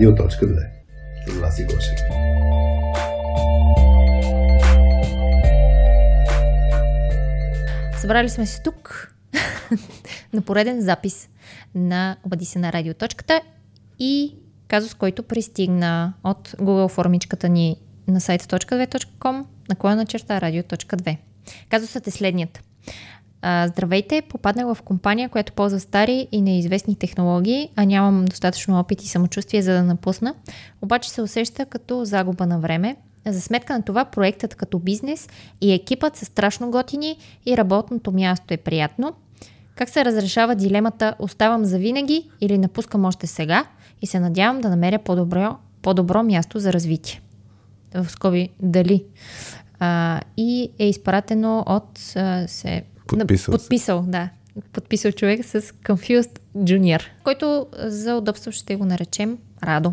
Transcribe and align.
Радио.2 0.00 0.66
С 1.26 1.38
вас 1.40 1.58
и 1.58 1.64
Гошев. 1.64 1.98
Събрали 8.00 8.28
сме 8.28 8.46
се 8.46 8.62
тук 8.62 9.14
на 10.32 10.42
пореден 10.42 10.80
запис 10.80 11.28
на 11.74 12.16
Обади 12.24 12.44
се 12.44 12.58
на 12.58 12.72
радиоточката 12.72 13.40
и 13.98 14.34
казус, 14.68 14.94
който 14.94 15.22
пристигна 15.22 16.14
от 16.24 16.48
Google 16.48 16.88
формичката 16.88 17.48
ни 17.48 17.76
на 18.08 18.20
сайта.2.com 18.20 19.44
наклона 19.68 20.06
черта 20.06 20.40
радио.2. 20.40 21.16
Казусът 21.68 22.06
е 22.06 22.10
следният. 22.10 22.62
Здравейте, 23.44 24.22
попаднах 24.22 24.74
в 24.74 24.82
компания, 24.82 25.28
която 25.28 25.52
ползва 25.52 25.80
стари 25.80 26.28
и 26.32 26.40
неизвестни 26.40 26.96
технологии, 26.96 27.70
а 27.76 27.84
нямам 27.84 28.24
достатъчно 28.24 28.80
опит 28.80 29.02
и 29.02 29.08
самочувствие 29.08 29.62
за 29.62 29.72
да 29.72 29.82
напусна, 29.82 30.34
обаче 30.82 31.10
се 31.10 31.22
усеща 31.22 31.66
като 31.66 32.04
загуба 32.04 32.46
на 32.46 32.58
време. 32.58 32.96
За 33.26 33.40
сметка 33.40 33.72
на 33.72 33.82
това 33.82 34.04
проектът 34.04 34.54
като 34.54 34.78
бизнес 34.78 35.28
и 35.60 35.72
екипът 35.72 36.16
са 36.16 36.24
страшно 36.24 36.70
готини 36.70 37.16
и 37.46 37.56
работното 37.56 38.12
място 38.12 38.54
е 38.54 38.56
приятно. 38.56 39.14
Как 39.74 39.88
се 39.88 40.04
разрешава 40.04 40.54
дилемата 40.54 41.14
оставам 41.18 41.64
за 41.64 41.78
винаги 41.78 42.30
или 42.40 42.58
напускам 42.58 43.04
още 43.04 43.26
сега 43.26 43.64
и 44.02 44.06
се 44.06 44.20
надявам 44.20 44.60
да 44.60 44.70
намеря 44.70 44.98
по-добро, 44.98 45.56
по-добро 45.82 46.22
място 46.22 46.58
за 46.58 46.72
развитие. 46.72 47.20
В 47.94 48.10
скоби 48.10 48.48
дали. 48.62 49.04
А, 49.78 50.20
и 50.36 50.70
е 50.78 50.88
изпратено 50.88 51.64
от 51.66 52.16
а, 52.16 52.48
се 52.48 52.82
Подписал, 53.18 53.52
подписал 53.52 54.04
да. 54.06 54.28
Подписал 54.72 55.12
човек 55.12 55.44
с 55.44 55.60
Confused 55.60 56.38
Junior, 56.56 57.02
който 57.24 57.66
за 57.78 58.14
удобство 58.14 58.52
ще 58.52 58.76
го 58.76 58.84
наречем 58.84 59.38
Радо. 59.64 59.92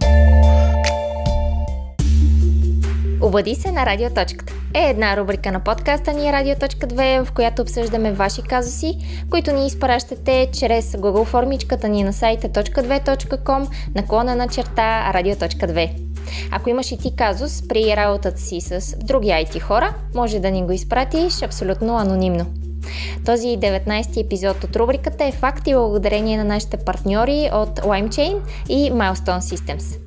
Обади 3.22 3.56
се 3.56 3.72
на 3.72 3.86
Радиоточката 3.86 4.54
е 4.74 4.90
една 4.90 5.18
рубрика 5.18 5.52
на 5.52 5.60
подкаста 5.60 6.14
ни 6.14 6.32
Радио.2, 6.32 7.26
в 7.26 7.32
която 7.32 7.62
обсъждаме 7.62 8.12
ваши 8.12 8.42
казуси, 8.42 8.98
които 9.30 9.54
ни 9.54 9.68
изпращате 9.68 10.50
чрез 10.54 10.92
Google 10.92 11.26
формичката 11.26 11.90
ни 11.90 12.04
на 12.04 12.14
сайта 12.14 12.50
.2.com 12.50 13.68
наклона 13.96 14.36
на 14.36 14.48
черта 14.48 15.14
Радио.2. 15.14 15.92
Ако 16.52 16.70
имаш 16.70 16.92
и 16.92 16.98
ти 16.98 17.16
казус 17.16 17.68
при 17.68 17.96
работата 17.96 18.38
си 18.38 18.62
с 18.62 18.98
други 19.04 19.28
IT 19.28 19.60
хора, 19.60 19.96
може 20.16 20.40
да 20.40 20.52
ни 20.52 20.64
го 20.64 20.72
изпратиш 20.72 21.42
абсолютно 21.42 21.98
анонимно. 21.98 22.46
Този 23.26 23.48
19 23.48 24.26
епизод 24.26 24.64
от 24.64 24.76
рубриката 24.76 25.26
е 25.26 25.32
факт 25.32 25.68
и 25.68 25.74
благодарение 25.74 26.38
на 26.38 26.44
нашите 26.44 26.78
партньори 26.78 27.50
от 27.54 27.80
LimeChain 27.80 28.38
и 28.70 28.92
Milestone 28.92 29.40
Systems. 29.40 29.98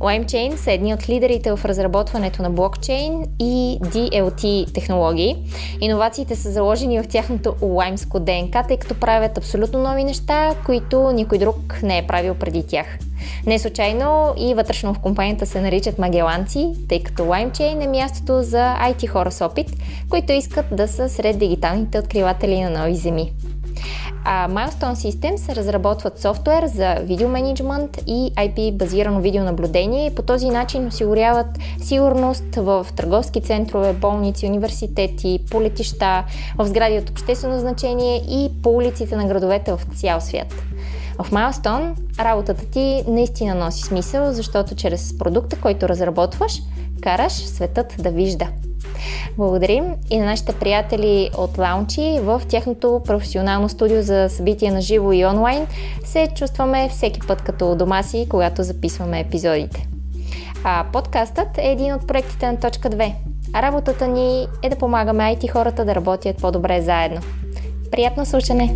LimeChain 0.00 0.56
са 0.56 0.72
едни 0.72 0.94
от 0.94 1.08
лидерите 1.08 1.56
в 1.56 1.64
разработването 1.64 2.42
на 2.42 2.50
блокчейн 2.50 3.24
и 3.38 3.78
DLT 3.82 4.74
технологии. 4.74 5.36
Иновациите 5.80 6.36
са 6.36 6.50
заложени 6.50 7.02
в 7.02 7.08
тяхното 7.08 7.54
лаймско 7.62 8.20
ДНК, 8.20 8.62
тъй 8.68 8.76
като 8.76 8.94
правят 8.94 9.38
абсолютно 9.38 9.82
нови 9.82 10.04
неща, 10.04 10.54
които 10.66 11.10
никой 11.10 11.38
друг 11.38 11.82
не 11.82 11.98
е 11.98 12.06
правил 12.06 12.34
преди 12.34 12.66
тях. 12.66 12.98
Не 13.46 13.58
случайно 13.58 14.34
и 14.36 14.54
вътрешно 14.54 14.94
в 14.94 14.98
компанията 14.98 15.46
се 15.46 15.60
наричат 15.60 15.98
магеланци, 15.98 16.72
тъй 16.88 17.02
като 17.02 17.22
LimeChain 17.22 17.84
е 17.84 17.88
мястото 17.88 18.42
за 18.42 18.76
IT 18.80 19.06
хора 19.06 19.30
с 19.30 19.44
опит, 19.44 19.66
които 20.08 20.32
искат 20.32 20.66
да 20.72 20.88
са 20.88 21.08
сред 21.08 21.38
дигиталните 21.38 21.98
откриватели 21.98 22.60
на 22.60 22.70
нови 22.70 22.94
земи. 22.94 23.32
А 24.24 24.48
Milestone 24.48 24.94
Systems 24.94 25.54
разработват 25.54 26.20
софтуер 26.20 26.66
за 26.66 26.94
видеоменеджмент 26.94 27.96
и 28.06 28.32
IP-базирано 28.36 29.20
видеонаблюдение 29.20 30.06
и 30.06 30.14
по 30.14 30.22
този 30.22 30.50
начин 30.50 30.86
осигуряват 30.86 31.46
сигурност 31.82 32.54
в 32.56 32.86
търговски 32.96 33.40
центрове, 33.40 33.92
болници, 33.92 34.46
университети, 34.46 35.40
по 35.50 35.62
летища, 35.62 36.24
в 36.58 36.66
сгради 36.66 36.98
от 36.98 37.10
обществено 37.10 37.60
значение 37.60 38.16
и 38.16 38.50
по 38.62 38.70
улиците 38.70 39.16
на 39.16 39.26
градовете 39.26 39.72
в 39.72 39.80
цял 39.96 40.20
свят. 40.20 40.54
В 41.22 41.30
Milestone 41.30 41.94
работата 42.20 42.66
ти 42.66 43.04
наистина 43.08 43.54
носи 43.54 43.82
смисъл, 43.82 44.32
защото 44.32 44.74
чрез 44.74 45.18
продукта, 45.18 45.56
който 45.60 45.88
разработваш, 45.88 46.52
караш 47.02 47.32
светът 47.32 47.94
да 47.98 48.10
вижда. 48.10 48.48
Благодарим 49.36 49.84
и 50.10 50.18
на 50.18 50.24
нашите 50.24 50.52
приятели 50.52 51.30
от 51.38 51.58
Лаунчи 51.58 52.18
в 52.22 52.42
тяхното 52.48 53.02
професионално 53.04 53.68
студио 53.68 54.02
за 54.02 54.28
събития 54.28 54.72
на 54.72 54.80
живо 54.80 55.12
и 55.12 55.24
онлайн. 55.24 55.66
Се 56.04 56.28
чувстваме 56.34 56.88
всеки 56.88 57.20
път 57.26 57.42
като 57.42 57.76
дома 57.76 58.02
си, 58.02 58.26
когато 58.30 58.62
записваме 58.62 59.20
епизодите. 59.20 59.88
А 60.64 60.84
подкастът 60.92 61.58
е 61.58 61.70
един 61.70 61.94
от 61.94 62.06
проектите 62.06 62.46
на 62.46 62.60
Точка 62.60 62.90
2. 62.90 63.14
А 63.52 63.62
работата 63.62 64.08
ни 64.08 64.46
е 64.62 64.68
да 64.68 64.76
помагаме 64.76 65.22
IT 65.22 65.50
хората 65.50 65.84
да 65.84 65.94
работят 65.94 66.36
по-добре 66.36 66.82
заедно. 66.82 67.20
Приятно 67.90 68.26
слушане! 68.26 68.74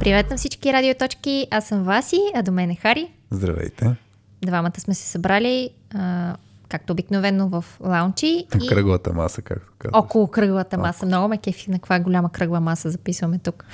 Привет 0.00 0.30
на 0.30 0.36
всички 0.36 0.72
радиоточки, 0.72 1.46
аз 1.50 1.66
съм 1.66 1.82
Васи, 1.82 2.20
а 2.34 2.42
до 2.42 2.52
мен 2.52 2.70
е 2.70 2.74
Хари. 2.74 3.12
Здравейте! 3.30 3.96
Двамата 4.42 4.80
сме 4.80 4.94
се 4.94 5.06
събрали 5.06 5.70
а, 5.94 6.36
както 6.68 6.92
обикновено 6.92 7.48
в 7.48 7.64
лаунчи. 7.80 8.46
И... 8.62 8.68
Кръглата 8.68 9.12
маса, 9.12 9.42
както 9.42 9.72
казваш. 9.78 9.98
Около 9.98 10.26
кръглата 10.26 10.78
маса. 10.78 10.98
Около. 10.98 11.08
Много 11.08 11.28
ме 11.28 11.38
кефи 11.38 11.70
на 11.70 11.78
каква 11.78 12.00
голяма 12.00 12.30
кръгла 12.30 12.60
маса 12.60 12.90
записваме 12.90 13.38
тук 13.38 13.64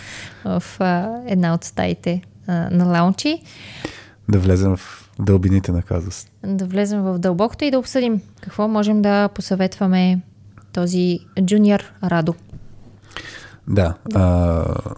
в 0.45 0.63
а, 0.79 1.21
една 1.27 1.55
от 1.55 1.65
стаите 1.65 2.23
а, 2.47 2.53
на 2.71 2.85
лаунчи. 2.85 3.43
Да 4.29 4.39
влезем 4.39 4.77
в 4.77 5.11
дълбините 5.19 5.73
на 5.73 5.83
казус. 5.83 6.27
Да 6.45 6.67
влезем 6.67 7.03
в 7.03 7.19
дълбокото 7.19 7.65
и 7.65 7.71
да 7.71 7.79
обсъдим 7.79 8.21
какво 8.41 8.69
можем 8.69 9.03
да 9.03 9.29
посъветваме 9.29 10.21
този 10.73 11.19
джуниор 11.41 11.93
Радо. 12.03 12.35
Да. 13.69 13.95
да. 14.09 14.19
А, 14.19 14.95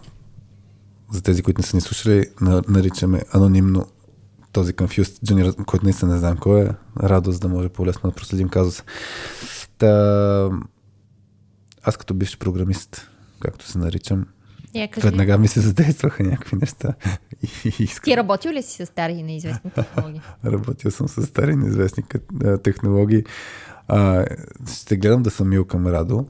за 1.12 1.22
тези, 1.22 1.42
които 1.42 1.60
не 1.60 1.66
са 1.66 1.76
ни 1.76 1.80
слушали, 1.80 2.26
наричаме 2.68 3.22
анонимно 3.32 3.86
този 4.52 4.72
Confused 4.72 5.24
Junior, 5.24 5.64
който 5.64 5.84
наистина 5.84 6.12
не 6.12 6.18
знам 6.18 6.36
кой 6.36 6.62
е, 6.62 6.68
радост 7.02 7.40
да 7.40 7.48
може 7.48 7.68
по-лесно 7.68 8.10
да 8.10 8.16
проследим 8.16 8.48
казуса. 8.48 8.84
Та, 9.78 10.50
аз 11.82 11.96
като 11.96 12.14
бивш 12.14 12.38
програмист, 12.38 13.10
както 13.40 13.66
се 13.66 13.78
наричам, 13.78 14.26
Я, 14.74 14.88
веднага 15.02 15.38
ми 15.38 15.48
се 15.48 15.60
задействаха 15.60 16.22
някакви 16.22 16.56
неща. 16.56 16.94
И, 17.64 17.88
Ти 18.04 18.16
работил 18.16 18.52
ли 18.52 18.62
си 18.62 18.86
с 18.86 18.86
стари 18.86 19.12
и 19.12 19.22
неизвестни 19.22 19.70
технологии? 19.70 20.20
Работил 20.44 20.90
съм 20.90 21.08
с 21.08 21.26
стари 21.26 21.52
и 21.52 21.56
неизвестни 21.56 22.04
технологии. 22.62 23.24
А, 23.88 24.24
ще 24.72 24.96
гледам 24.96 25.22
да 25.22 25.30
съм 25.30 25.48
мил 25.48 25.64
към 25.64 25.86
Радо. 25.86 26.26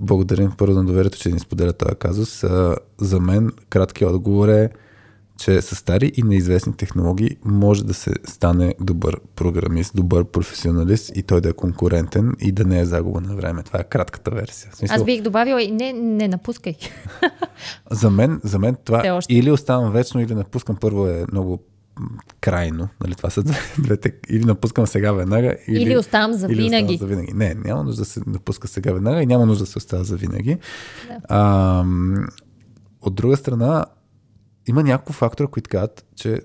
Благодарим 0.00 0.52
първо 0.58 0.74
на 0.74 0.84
доверието, 0.84 1.18
че 1.18 1.28
ни 1.28 1.38
споделя 1.38 1.72
този 1.72 1.94
казус. 1.94 2.44
А, 2.44 2.76
за 2.98 3.20
мен 3.20 3.50
краткият 3.68 4.12
отговор 4.12 4.48
е 4.48 4.70
че 5.38 5.62
с 5.62 5.76
стари 5.76 6.12
и 6.16 6.22
неизвестни 6.22 6.76
технологии 6.76 7.36
може 7.44 7.84
да 7.84 7.94
се 7.94 8.10
стане 8.24 8.74
добър 8.80 9.20
програмист, 9.36 9.92
добър 9.96 10.24
професионалист 10.24 11.16
и 11.16 11.22
той 11.22 11.40
да 11.40 11.48
е 11.48 11.52
конкурентен 11.52 12.32
и 12.40 12.52
да 12.52 12.64
не 12.64 12.80
е 12.80 12.84
загуба 12.84 13.20
на 13.20 13.36
време. 13.36 13.62
Това 13.62 13.80
е 13.80 13.84
кратката 13.84 14.30
версия. 14.30 14.70
Смисъл... 14.74 14.94
Аз 14.94 15.04
бих 15.04 15.22
добавила 15.22 15.62
и 15.62 15.70
не, 15.70 15.92
не 15.92 16.28
напускай. 16.28 16.74
за, 17.90 18.10
мен, 18.10 18.40
за 18.44 18.58
мен 18.58 18.76
това 18.84 19.20
или 19.28 19.50
оставам 19.50 19.92
вечно, 19.92 20.20
или 20.20 20.34
напускам 20.34 20.76
първо 20.76 21.06
е 21.06 21.24
много 21.32 21.62
крайно. 22.40 22.88
Нали, 23.00 23.14
това 23.14 23.30
са 23.30 23.42
двете. 23.78 24.12
Или 24.28 24.44
напускам 24.44 24.86
сега 24.86 25.12
веднага. 25.12 25.56
Или, 25.68 25.82
или 25.82 25.96
оставам 25.96 26.32
за 26.32 26.46
или 26.46 26.54
винаги. 26.54 26.94
Оставам 26.94 26.98
за 26.98 27.16
винаги. 27.16 27.32
Не, 27.32 27.54
няма 27.54 27.84
нужда 27.84 28.02
да 28.02 28.04
се 28.04 28.20
напуска 28.26 28.68
сега 28.68 28.92
веднага 28.92 29.22
и 29.22 29.26
няма 29.26 29.46
нужда 29.46 29.64
да 29.64 29.70
се 29.70 29.78
остава 29.78 30.04
за 30.04 30.16
винаги. 30.16 30.58
Да. 31.08 31.20
А, 31.28 31.84
от 33.00 33.14
друга 33.14 33.36
страна, 33.36 33.84
има 34.66 34.82
няколко 34.82 35.12
фактора, 35.12 35.46
които 35.46 35.70
казват, 35.70 36.04
че 36.16 36.40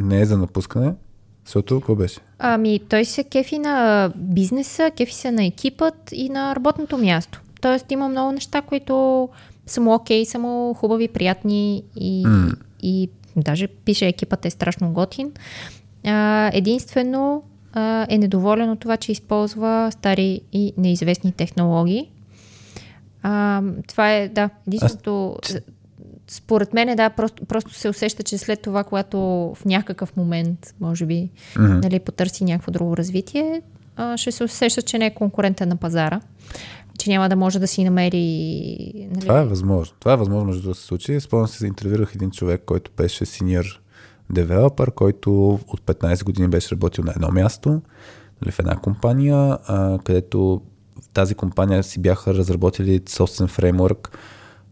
не 0.00 0.20
е 0.20 0.24
за 0.24 0.38
напускане, 0.38 0.94
защото 1.44 1.80
какво 1.80 1.94
беше? 1.94 2.20
Ами, 2.38 2.80
той 2.88 3.04
се 3.04 3.24
кефи 3.24 3.58
на 3.58 4.12
бизнеса, 4.16 4.90
кефи 4.96 5.14
се 5.14 5.30
на 5.30 5.44
екипът 5.44 5.94
и 6.12 6.28
на 6.28 6.56
работното 6.56 6.98
място. 6.98 7.42
Тоест 7.60 7.90
има 7.90 8.08
много 8.08 8.32
неща, 8.32 8.62
които 8.62 9.28
са 9.66 9.80
му 9.80 9.94
окей, 9.94 10.24
са 10.24 10.38
му 10.38 10.74
хубави, 10.74 11.08
приятни 11.08 11.84
и, 11.96 12.24
mm. 12.26 12.54
и 12.82 13.10
даже 13.36 13.68
пише 13.68 14.06
екипът 14.06 14.44
е 14.44 14.50
страшно 14.50 14.92
готин. 14.92 15.32
А, 16.06 16.50
единствено 16.54 17.42
а, 17.72 18.06
е 18.08 18.18
недоволен 18.18 18.70
от 18.70 18.80
това, 18.80 18.96
че 18.96 19.12
използва 19.12 19.90
стари 19.92 20.40
и 20.52 20.72
неизвестни 20.78 21.32
технологии. 21.32 22.10
А, 23.22 23.62
това 23.88 24.12
е, 24.12 24.28
да, 24.28 24.50
единственото... 24.66 25.36
Аз 25.42 25.58
според 26.28 26.74
мен, 26.74 26.96
да, 26.96 27.10
просто, 27.10 27.44
просто 27.44 27.74
се 27.74 27.88
усеща, 27.88 28.22
че 28.22 28.38
след 28.38 28.62
това, 28.62 28.84
когато 28.84 29.18
в 29.54 29.58
някакъв 29.64 30.16
момент, 30.16 30.74
може 30.80 31.06
би, 31.06 31.30
mm-hmm. 31.54 31.82
нали, 31.82 32.00
потърси 32.00 32.44
някакво 32.44 32.72
друго 32.72 32.96
развитие, 32.96 33.62
а, 33.96 34.16
ще 34.16 34.32
се 34.32 34.44
усеща, 34.44 34.82
че 34.82 34.98
не 34.98 35.06
е 35.06 35.14
конкурентен 35.14 35.68
на 35.68 35.76
пазара, 35.76 36.20
че 36.98 37.10
няма 37.10 37.28
да 37.28 37.36
може 37.36 37.58
да 37.58 37.66
си 37.66 37.84
намери... 37.84 39.08
Нали... 39.10 39.20
Това 39.20 39.40
е 39.40 39.46
възможно. 39.46 39.96
Това 40.00 40.12
е 40.12 40.16
възможно, 40.16 40.46
между 40.46 40.68
да 40.68 40.74
се 40.74 40.82
случи. 40.82 41.20
Спомням 41.20 41.48
се, 41.48 41.66
интервюрах 41.66 42.14
един 42.14 42.30
човек, 42.30 42.62
който 42.66 42.90
беше 42.96 43.26
синьор 43.26 43.64
девелопър, 44.30 44.90
който 44.90 45.52
от 45.52 45.80
15 45.80 46.24
години 46.24 46.48
беше 46.48 46.74
работил 46.74 47.04
на 47.04 47.12
едно 47.16 47.28
място, 47.30 47.82
нали, 48.42 48.52
в 48.52 48.58
една 48.58 48.76
компания, 48.76 49.58
а, 49.66 49.98
където 50.04 50.62
тази 51.12 51.34
компания 51.34 51.82
си 51.82 52.00
бяха 52.00 52.34
разработили 52.34 53.02
собствен 53.08 53.48
фреймворк, 53.48 54.18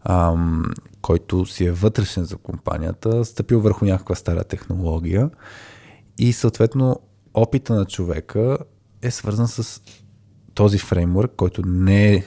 ам, 0.03 0.63
който 1.01 1.45
си 1.45 1.65
е 1.65 1.71
вътрешен 1.71 2.23
за 2.23 2.37
компанията, 2.37 3.25
стъпил 3.25 3.59
върху 3.59 3.85
някаква 3.85 4.15
стара 4.15 4.43
технология 4.43 5.29
и 6.17 6.33
съответно 6.33 6.99
опита 7.33 7.73
на 7.73 7.85
човека 7.85 8.57
е 9.01 9.11
свързан 9.11 9.47
с 9.47 9.81
този 10.53 10.77
фреймворк, 10.77 11.31
който 11.35 11.61
не 11.65 12.13
е 12.13 12.23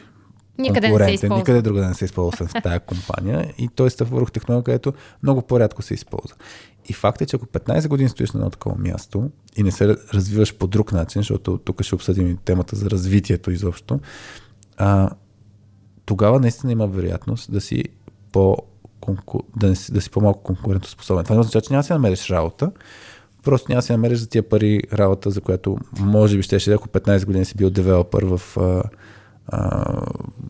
Никъде 0.58 0.88
не 0.88 1.04
се 1.04 1.12
използва. 1.12 1.36
Никъде 1.36 1.62
друга 1.62 1.88
не 1.88 1.94
се 1.94 2.04
използва 2.04 2.46
в 2.46 2.52
тази 2.62 2.80
компания 2.80 3.54
и 3.58 3.68
той 3.68 3.90
стъпва 3.90 4.16
върху 4.16 4.30
технология, 4.30 4.64
където 4.64 4.92
много 5.22 5.42
по-рядко 5.42 5.82
се 5.82 5.94
използва. 5.94 6.36
И 6.88 6.92
факт 6.92 7.20
е, 7.20 7.26
че 7.26 7.36
ако 7.36 7.46
15 7.46 7.88
години 7.88 8.08
стоиш 8.08 8.32
на 8.32 8.38
едно 8.38 8.50
такова 8.50 8.76
място 8.78 9.30
и 9.56 9.62
не 9.62 9.70
се 9.70 9.96
развиваш 10.14 10.54
по 10.54 10.66
друг 10.66 10.92
начин, 10.92 11.20
защото 11.22 11.58
тук 11.58 11.82
ще 11.82 11.94
обсъдим 11.94 12.30
и 12.30 12.36
темата 12.36 12.76
за 12.76 12.90
развитието 12.90 13.50
изобщо, 13.50 14.00
а, 14.76 15.10
тогава 16.04 16.40
наистина 16.40 16.72
има 16.72 16.86
вероятност 16.86 17.52
да 17.52 17.60
си 17.60 17.84
по 18.32 18.56
да, 19.56 19.76
си, 19.76 19.92
да 19.92 20.00
си 20.00 20.10
по-малко 20.10 20.42
конкурентоспособен. 20.42 21.24
Това 21.24 21.34
не 21.34 21.40
означава, 21.40 21.62
че 21.62 21.72
няма 21.72 21.82
да 21.82 21.86
си 21.86 21.92
намериш 21.92 22.30
работа, 22.30 22.70
просто 23.46 23.66
няма 23.68 23.78
да 23.78 23.82
си 23.82 23.92
намериш 23.92 24.18
за 24.18 24.28
тия 24.28 24.48
пари 24.48 24.80
работа, 24.92 25.30
за 25.30 25.40
която 25.40 25.78
може 26.00 26.36
би 26.36 26.42
ще 26.42 26.72
ако 26.72 26.88
15 26.88 27.26
години 27.26 27.44
си 27.44 27.56
бил 27.56 27.70
девелопър 27.70 28.24
в 28.24 28.56
а, 28.56 28.82
а, 29.48 30.02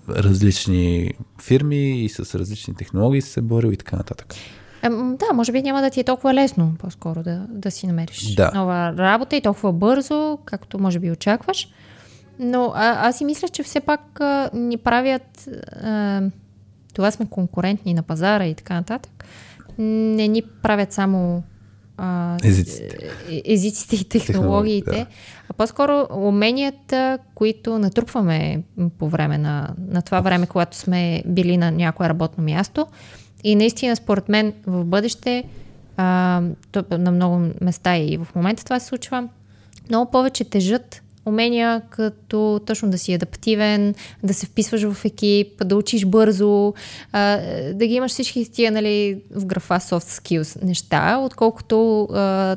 различни 0.08 1.10
фирми 1.42 2.04
и 2.04 2.08
с 2.08 2.38
различни 2.38 2.74
технологии 2.74 3.20
се 3.20 3.40
борил 3.40 3.72
и 3.72 3.76
така 3.76 3.96
нататък. 3.96 4.34
Да, 4.92 5.32
може 5.34 5.52
би 5.52 5.62
няма 5.62 5.82
да 5.82 5.90
ти 5.90 6.00
е 6.00 6.04
толкова 6.04 6.34
лесно 6.34 6.74
по-скоро 6.78 7.22
да, 7.22 7.46
да 7.50 7.70
си 7.70 7.86
намериш 7.86 8.34
да. 8.34 8.50
нова 8.54 8.94
работа 8.98 9.36
и 9.36 9.40
толкова 9.40 9.72
бързо, 9.72 10.38
както 10.44 10.78
може 10.78 10.98
би 10.98 11.10
очакваш. 11.10 11.68
Но 12.38 12.72
а, 12.74 13.08
аз 13.08 13.18
си 13.18 13.24
мисля, 13.24 13.48
че 13.48 13.62
все 13.62 13.80
пак 13.80 14.20
а, 14.20 14.50
ни 14.54 14.76
правят... 14.76 15.48
А, 15.82 16.22
това 16.94 17.10
сме 17.10 17.26
конкурентни 17.30 17.94
на 17.94 18.02
пазара 18.02 18.46
и 18.46 18.54
така 18.54 18.74
нататък. 18.74 19.24
Не 19.78 20.28
ни 20.28 20.42
правят 20.62 20.92
само 20.92 21.42
а, 21.96 22.36
езиците. 22.44 22.98
Е, 23.30 23.42
езиците 23.44 23.96
и 23.96 24.04
технологиите, 24.04 24.90
да. 24.90 25.06
а 25.48 25.52
по-скоро 25.52 26.06
уменията, 26.10 27.18
които 27.34 27.78
натрупваме 27.78 28.62
по 28.98 29.08
време 29.08 29.38
на, 29.38 29.74
на 29.88 30.02
това 30.02 30.20
време, 30.20 30.46
когато 30.46 30.76
сме 30.76 31.22
били 31.26 31.56
на 31.56 31.70
някое 31.70 32.08
работно 32.08 32.44
място. 32.44 32.86
И 33.44 33.56
наистина, 33.56 33.96
според 33.96 34.28
мен, 34.28 34.52
в 34.66 34.84
бъдеще, 34.84 35.44
а, 35.96 36.42
на 36.90 37.10
много 37.10 37.50
места 37.60 37.96
и 37.96 38.16
в 38.16 38.28
момента 38.34 38.64
това 38.64 38.80
се 38.80 38.86
случва, 38.86 39.28
много 39.88 40.10
повече 40.10 40.44
тежат 40.44 41.02
умения 41.26 41.82
като 41.90 42.60
точно 42.66 42.90
да 42.90 42.98
си 42.98 43.14
адаптивен, 43.14 43.94
да 44.22 44.34
се 44.34 44.46
вписваш 44.46 44.82
в 44.82 45.04
екип, 45.04 45.66
да 45.66 45.76
учиш 45.76 46.04
бързо, 46.04 46.74
а, 47.12 47.40
да 47.72 47.86
ги 47.86 47.94
имаш 47.94 48.12
всички 48.12 48.52
тия 48.52 48.72
нали, 48.72 49.22
в 49.30 49.46
графа 49.46 49.74
soft 49.74 50.20
skills 50.20 50.64
неща, 50.64 51.18
отколкото 51.18 52.02
а, 52.04 52.56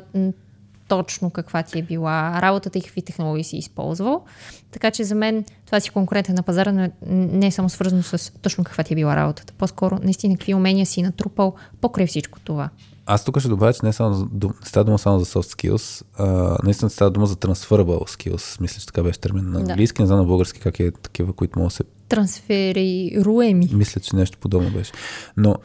точно 0.88 1.30
каква 1.30 1.62
ти 1.62 1.78
е 1.78 1.82
била 1.82 2.42
работата 2.42 2.78
и 2.78 2.82
какви 2.82 3.02
технологии 3.02 3.44
си 3.44 3.56
използвал. 3.56 4.24
Така 4.70 4.90
че 4.90 5.04
за 5.04 5.14
мен 5.14 5.44
това 5.66 5.80
си 5.80 5.90
конкурентен 5.90 6.34
на 6.34 6.42
пазара 6.42 6.72
но 6.72 6.90
не 7.06 7.46
е 7.46 7.50
само 7.50 7.68
свързано 7.68 8.02
с 8.02 8.32
точно 8.42 8.64
каква 8.64 8.84
ти 8.84 8.92
е 8.92 8.96
била 8.96 9.16
работата. 9.16 9.52
По-скоро 9.58 9.98
наистина 10.02 10.34
какви 10.34 10.54
умения 10.54 10.86
си 10.86 11.02
натрупал 11.02 11.54
покрай 11.80 12.06
всичко 12.06 12.40
това. 12.40 12.70
Аз 13.06 13.24
тук 13.24 13.40
ще 13.40 13.48
добавя, 13.48 13.72
че 13.72 13.80
не, 13.82 13.92
само, 13.92 14.28
не 14.42 14.48
става 14.64 14.84
дума 14.84 14.98
само 14.98 15.18
за 15.18 15.24
soft 15.24 15.56
skills, 15.56 16.04
а, 16.18 16.56
наистина 16.64 16.90
става 16.90 17.10
дума 17.10 17.26
за 17.26 17.36
transferable 17.36 18.16
skills. 18.16 18.60
Мисля, 18.60 18.80
че 18.80 18.86
така 18.86 19.02
беше 19.02 19.20
термин 19.20 19.50
на 19.50 19.58
английски, 19.60 19.96
да. 19.96 20.02
не 20.02 20.06
знам 20.06 20.18
на 20.18 20.24
български 20.24 20.60
как 20.60 20.80
е 20.80 20.90
такива, 20.90 21.32
които 21.32 21.58
могат 21.58 21.70
да 21.70 21.76
се... 21.76 21.84
Трансферируеми. 22.08 23.68
Мисля, 23.72 24.00
че 24.00 24.16
нещо 24.16 24.38
подобно 24.38 24.70
беше. 24.70 24.92
Но 25.36 25.56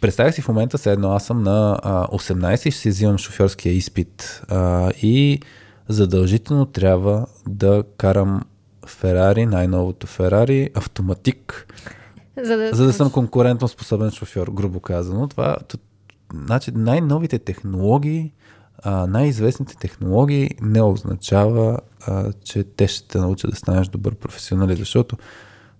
представях 0.00 0.34
си 0.34 0.42
в 0.42 0.48
момента, 0.48 0.78
все 0.78 0.92
едно 0.92 1.12
аз 1.12 1.24
съм 1.24 1.42
на 1.42 1.78
а, 1.82 2.06
18 2.06 2.68
и 2.68 2.70
ще 2.70 2.80
си 2.80 2.88
взимам 2.88 3.18
шофьорския 3.18 3.72
изпит 3.72 4.42
а, 4.48 4.90
и 5.02 5.40
задължително 5.88 6.66
трябва 6.66 7.26
да 7.48 7.84
карам 7.96 8.42
Ферари, 8.86 9.46
най-новото 9.46 10.06
Ферари, 10.06 10.70
автоматик, 10.74 11.66
за 12.42 12.56
да, 12.56 12.70
за 12.74 12.86
да 12.86 12.92
съм 12.92 13.10
конкурентно 13.10 13.68
способен 13.68 14.10
шофьор, 14.10 14.48
грубо 14.48 14.80
казано. 14.80 15.28
Това, 15.28 15.56
значи 16.34 16.70
най-новите 16.74 17.38
технологии, 17.38 18.32
а, 18.82 19.06
най-известните 19.06 19.76
технологии 19.76 20.50
не 20.62 20.82
означава, 20.82 21.78
а, 22.06 22.32
че 22.44 22.64
те 22.64 22.88
ще 22.88 23.08
те 23.08 23.18
научат 23.18 23.50
да 23.50 23.56
станеш 23.56 23.88
добър 23.88 24.14
професионалист, 24.14 24.78
защото 24.78 25.16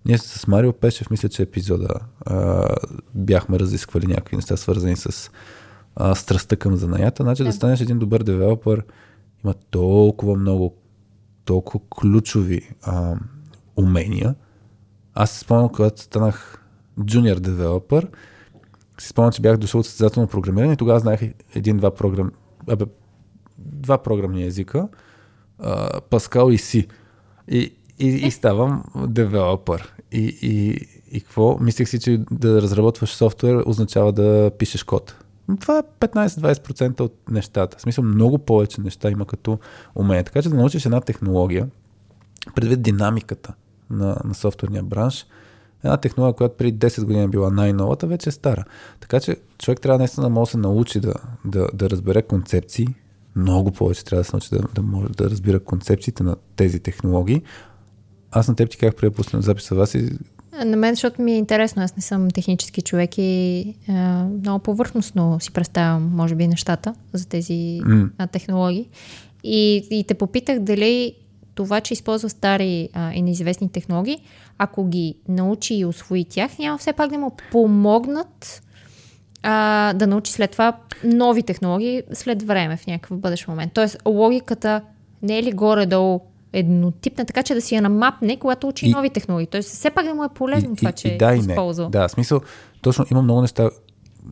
ние 0.05 0.19
с 0.19 0.47
Марио 0.47 0.73
Пешев, 0.73 1.11
мисля, 1.11 1.29
че 1.29 1.43
епизода 1.43 1.95
а, 2.27 2.69
бяхме 3.15 3.59
разисквали 3.59 4.07
някакви 4.07 4.37
неща, 4.37 4.57
свързани 4.57 4.97
с 4.97 5.31
а, 5.97 6.15
страстта 6.15 6.57
към 6.57 6.77
занаята. 6.77 7.23
Значи 7.23 7.43
да. 7.43 7.49
да 7.49 7.53
станеш 7.53 7.81
един 7.81 7.99
добър 7.99 8.23
девелопър, 8.23 8.85
има 9.45 9.55
толкова 9.55 10.35
много, 10.35 10.77
толкова 11.45 11.81
ключови 12.01 12.71
а, 12.83 13.15
умения. 13.77 14.35
Аз 15.15 15.31
се 15.31 15.39
спомням, 15.39 15.69
когато 15.69 16.03
станах 16.03 16.65
джуниор 17.05 17.37
девелопър, 17.37 18.09
си 18.99 19.09
спомням, 19.09 19.33
че 19.33 19.43
бях 19.43 19.57
дошъл 19.57 19.81
от 19.81 19.87
състезателно 19.87 20.29
програмиране 20.29 20.73
и 20.73 20.77
тогава 20.77 21.01
знаех 21.01 21.21
един-два 21.55 21.95
програм... 21.95 22.31
Абе, 22.69 22.85
два 23.59 23.99
програмни 23.99 24.45
езика, 24.45 24.89
Паскал 26.11 26.51
и 26.51 26.59
Си. 26.59 26.89
И, 27.49 27.75
и, 27.99 28.07
и 28.07 28.31
ставам 28.31 28.85
девелопър. 29.09 29.95
И, 30.13 30.39
и, 30.43 30.87
и 31.17 31.21
какво? 31.21 31.59
Мислех 31.59 31.89
си, 31.89 32.01
че 32.01 32.25
да 32.31 32.63
разработваш 32.63 33.11
софтуер 33.11 33.63
означава 33.67 34.13
да 34.13 34.51
пишеш 34.59 34.83
код. 34.83 35.22
Това 35.61 35.79
е 35.79 35.83
15-20% 36.01 37.01
от 37.01 37.15
нещата. 37.31 37.79
В 37.79 37.83
смисъл 37.83 38.05
много 38.05 38.39
повече 38.39 38.81
неща 38.81 39.11
има 39.11 39.27
като 39.27 39.59
умение. 39.95 40.25
Така 40.25 40.43
че 40.43 40.49
да 40.49 40.57
научиш 40.57 40.85
една 40.87 41.01
технология, 41.01 41.69
предвид 42.55 42.83
динамиката 42.83 43.55
на, 43.91 44.17
на 44.25 44.35
софтуерния 44.35 44.83
бранш, 44.83 45.27
една 45.85 45.97
технология, 45.97 46.37
която 46.37 46.57
преди 46.57 46.79
10 46.79 47.05
години 47.05 47.23
е 47.23 47.29
била 47.29 47.51
най-новата, 47.51 48.07
вече 48.07 48.29
е 48.29 48.33
стара. 48.33 48.65
Така 49.01 49.21
че 49.21 49.37
човек 49.59 49.81
трябва 49.81 49.99
наистина 49.99 50.27
да 50.27 50.31
може 50.31 50.49
да 50.49 50.51
се 50.51 50.59
научи 50.59 51.01
да, 51.01 51.15
да, 51.45 51.69
да 51.75 51.91
разбере 51.91 52.23
концепции, 52.23 52.87
много 53.37 53.73
повече 53.73 54.05
трябва 54.05 54.21
да 54.21 54.25
се 54.25 54.37
научи 54.37 54.49
да, 54.53 54.63
да 54.75 54.83
може 54.83 55.09
да 55.09 55.31
разбира 55.31 55.61
концепциите 55.61 56.23
на 56.23 56.37
тези 56.57 56.81
технологии. 56.81 57.43
Аз 58.31 58.49
на 58.49 58.57
теб 58.57 58.71
ти 58.71 58.77
казах 58.77 58.95
преди 58.95 59.11
да 59.11 59.17
пусна 59.17 59.43
записа 59.43 59.75
вас 59.75 59.95
и 59.95 60.19
на 60.65 60.77
мен, 60.77 60.95
защото 60.95 61.23
ми 61.23 61.33
е 61.33 61.37
интересно, 61.37 61.83
аз 61.83 61.97
не 61.97 62.03
съм 62.03 62.31
технически 62.31 62.83
човек 62.83 63.19
и 63.19 63.59
е, 63.89 63.93
много 64.43 64.59
повърхностно 64.59 65.41
си 65.41 65.53
представям, 65.53 66.11
може 66.15 66.35
би, 66.35 66.47
нещата 66.47 66.95
за 67.13 67.29
тези 67.29 67.81
mm. 67.85 68.31
технологии. 68.31 68.89
И, 69.45 69.87
и 69.91 70.05
те 70.05 70.15
попитах 70.15 70.59
дали 70.59 71.15
това, 71.55 71.81
че 71.81 71.95
използва 71.95 72.29
стари 72.29 72.89
а, 72.93 73.13
и 73.13 73.23
неизвестни 73.23 73.73
технологии, 73.73 74.23
ако 74.59 74.85
ги 74.85 75.15
научи 75.29 75.75
и 75.75 75.85
освои 75.85 76.25
тях, 76.25 76.59
няма 76.59 76.79
все 76.79 76.93
пак 76.93 77.11
да 77.11 77.19
му 77.19 77.37
помогнат 77.51 78.63
а, 79.43 79.93
да 79.93 80.07
научи 80.07 80.33
след 80.33 80.51
това 80.51 80.77
нови 81.05 81.43
технологии 81.43 82.03
след 82.13 82.43
време 82.43 82.77
в 82.77 82.87
някакъв 82.87 83.19
бъдещ 83.19 83.49
момент. 83.49 83.73
Тоест, 83.73 83.99
логиката 84.07 84.81
не 85.23 85.39
е 85.39 85.43
ли 85.43 85.53
горе-долу 85.53 86.21
еднотипна, 86.53 87.25
така 87.25 87.43
че 87.43 87.55
да 87.55 87.61
си 87.61 87.75
я 87.75 87.83
намапне, 87.83 88.39
когато 88.39 88.69
учи 88.69 88.87
и, 88.87 88.91
нови 88.91 89.11
технологии. 89.11 89.47
Тоест, 89.47 89.71
все 89.71 89.91
пак 89.91 90.05
да 90.05 90.15
му 90.15 90.25
е 90.25 90.29
полезно 90.35 90.73
и, 90.73 90.77
това, 90.77 90.93
че 90.93 91.09
и, 91.09 91.19
да, 91.19 91.35
използва. 91.35 91.85
Не. 91.85 91.91
Да, 91.91 92.09
смисъл, 92.09 92.41
точно 92.83 93.07
има 93.11 93.23
много 93.23 93.41
неща. 93.41 93.71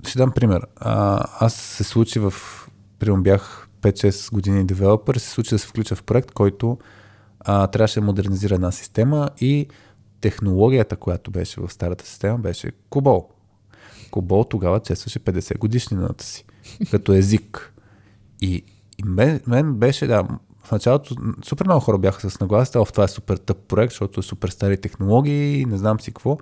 Ще 0.07 0.19
дам 0.19 0.33
пример. 0.33 0.67
А, 0.77 1.25
аз 1.41 1.55
се 1.55 1.85
случи 1.85 2.19
в, 2.19 2.33
примерно 2.99 3.23
бях 3.23 3.69
5-6 3.83 4.33
години 4.33 4.67
девелопър, 4.67 5.17
се 5.17 5.31
случи 5.31 5.51
да 5.51 5.59
се 5.59 5.67
включа 5.67 5.97
в 5.97 6.03
проект, 6.03 6.31
който 6.31 6.79
а, 7.41 7.67
трябваше 7.67 8.01
да 8.01 8.07
модернизира 8.07 8.55
една 8.55 8.73
система 8.73 9.31
и 9.41 9.67
технологията, 10.21 10.97
която 10.97 11.31
беше 11.31 11.61
в 11.61 11.73
старата 11.73 12.07
система, 12.07 12.39
беше 12.39 12.73
Кобол. 12.91 13.29
Кобол 14.11 14.45
тогава 14.45 14.81
честваше 14.81 15.21
50 15.21 15.59
годишнината 15.59 16.25
си, 16.25 16.45
като 16.91 17.13
език. 17.13 17.75
И, 18.41 18.65
и 18.99 19.03
мен, 19.05 19.41
мен 19.47 19.75
беше, 19.75 20.07
да, 20.07 20.29
в 20.65 20.73
началото 20.73 21.15
супер 21.45 21.67
много 21.67 21.81
хора 21.81 21.99
бяха 21.99 22.31
с 22.31 22.41
нагласата, 22.41 22.85
в 22.85 22.93
това 22.93 23.05
е 23.05 23.09
супер 23.09 23.37
тъп 23.37 23.59
проект, 23.59 23.93
защото 23.93 24.21
е 24.21 24.23
супер 24.23 24.49
стари 24.49 24.77
технологии, 24.77 25.65
не 25.65 25.79
знам 25.79 26.01
си 26.01 26.11
какво. 26.11 26.39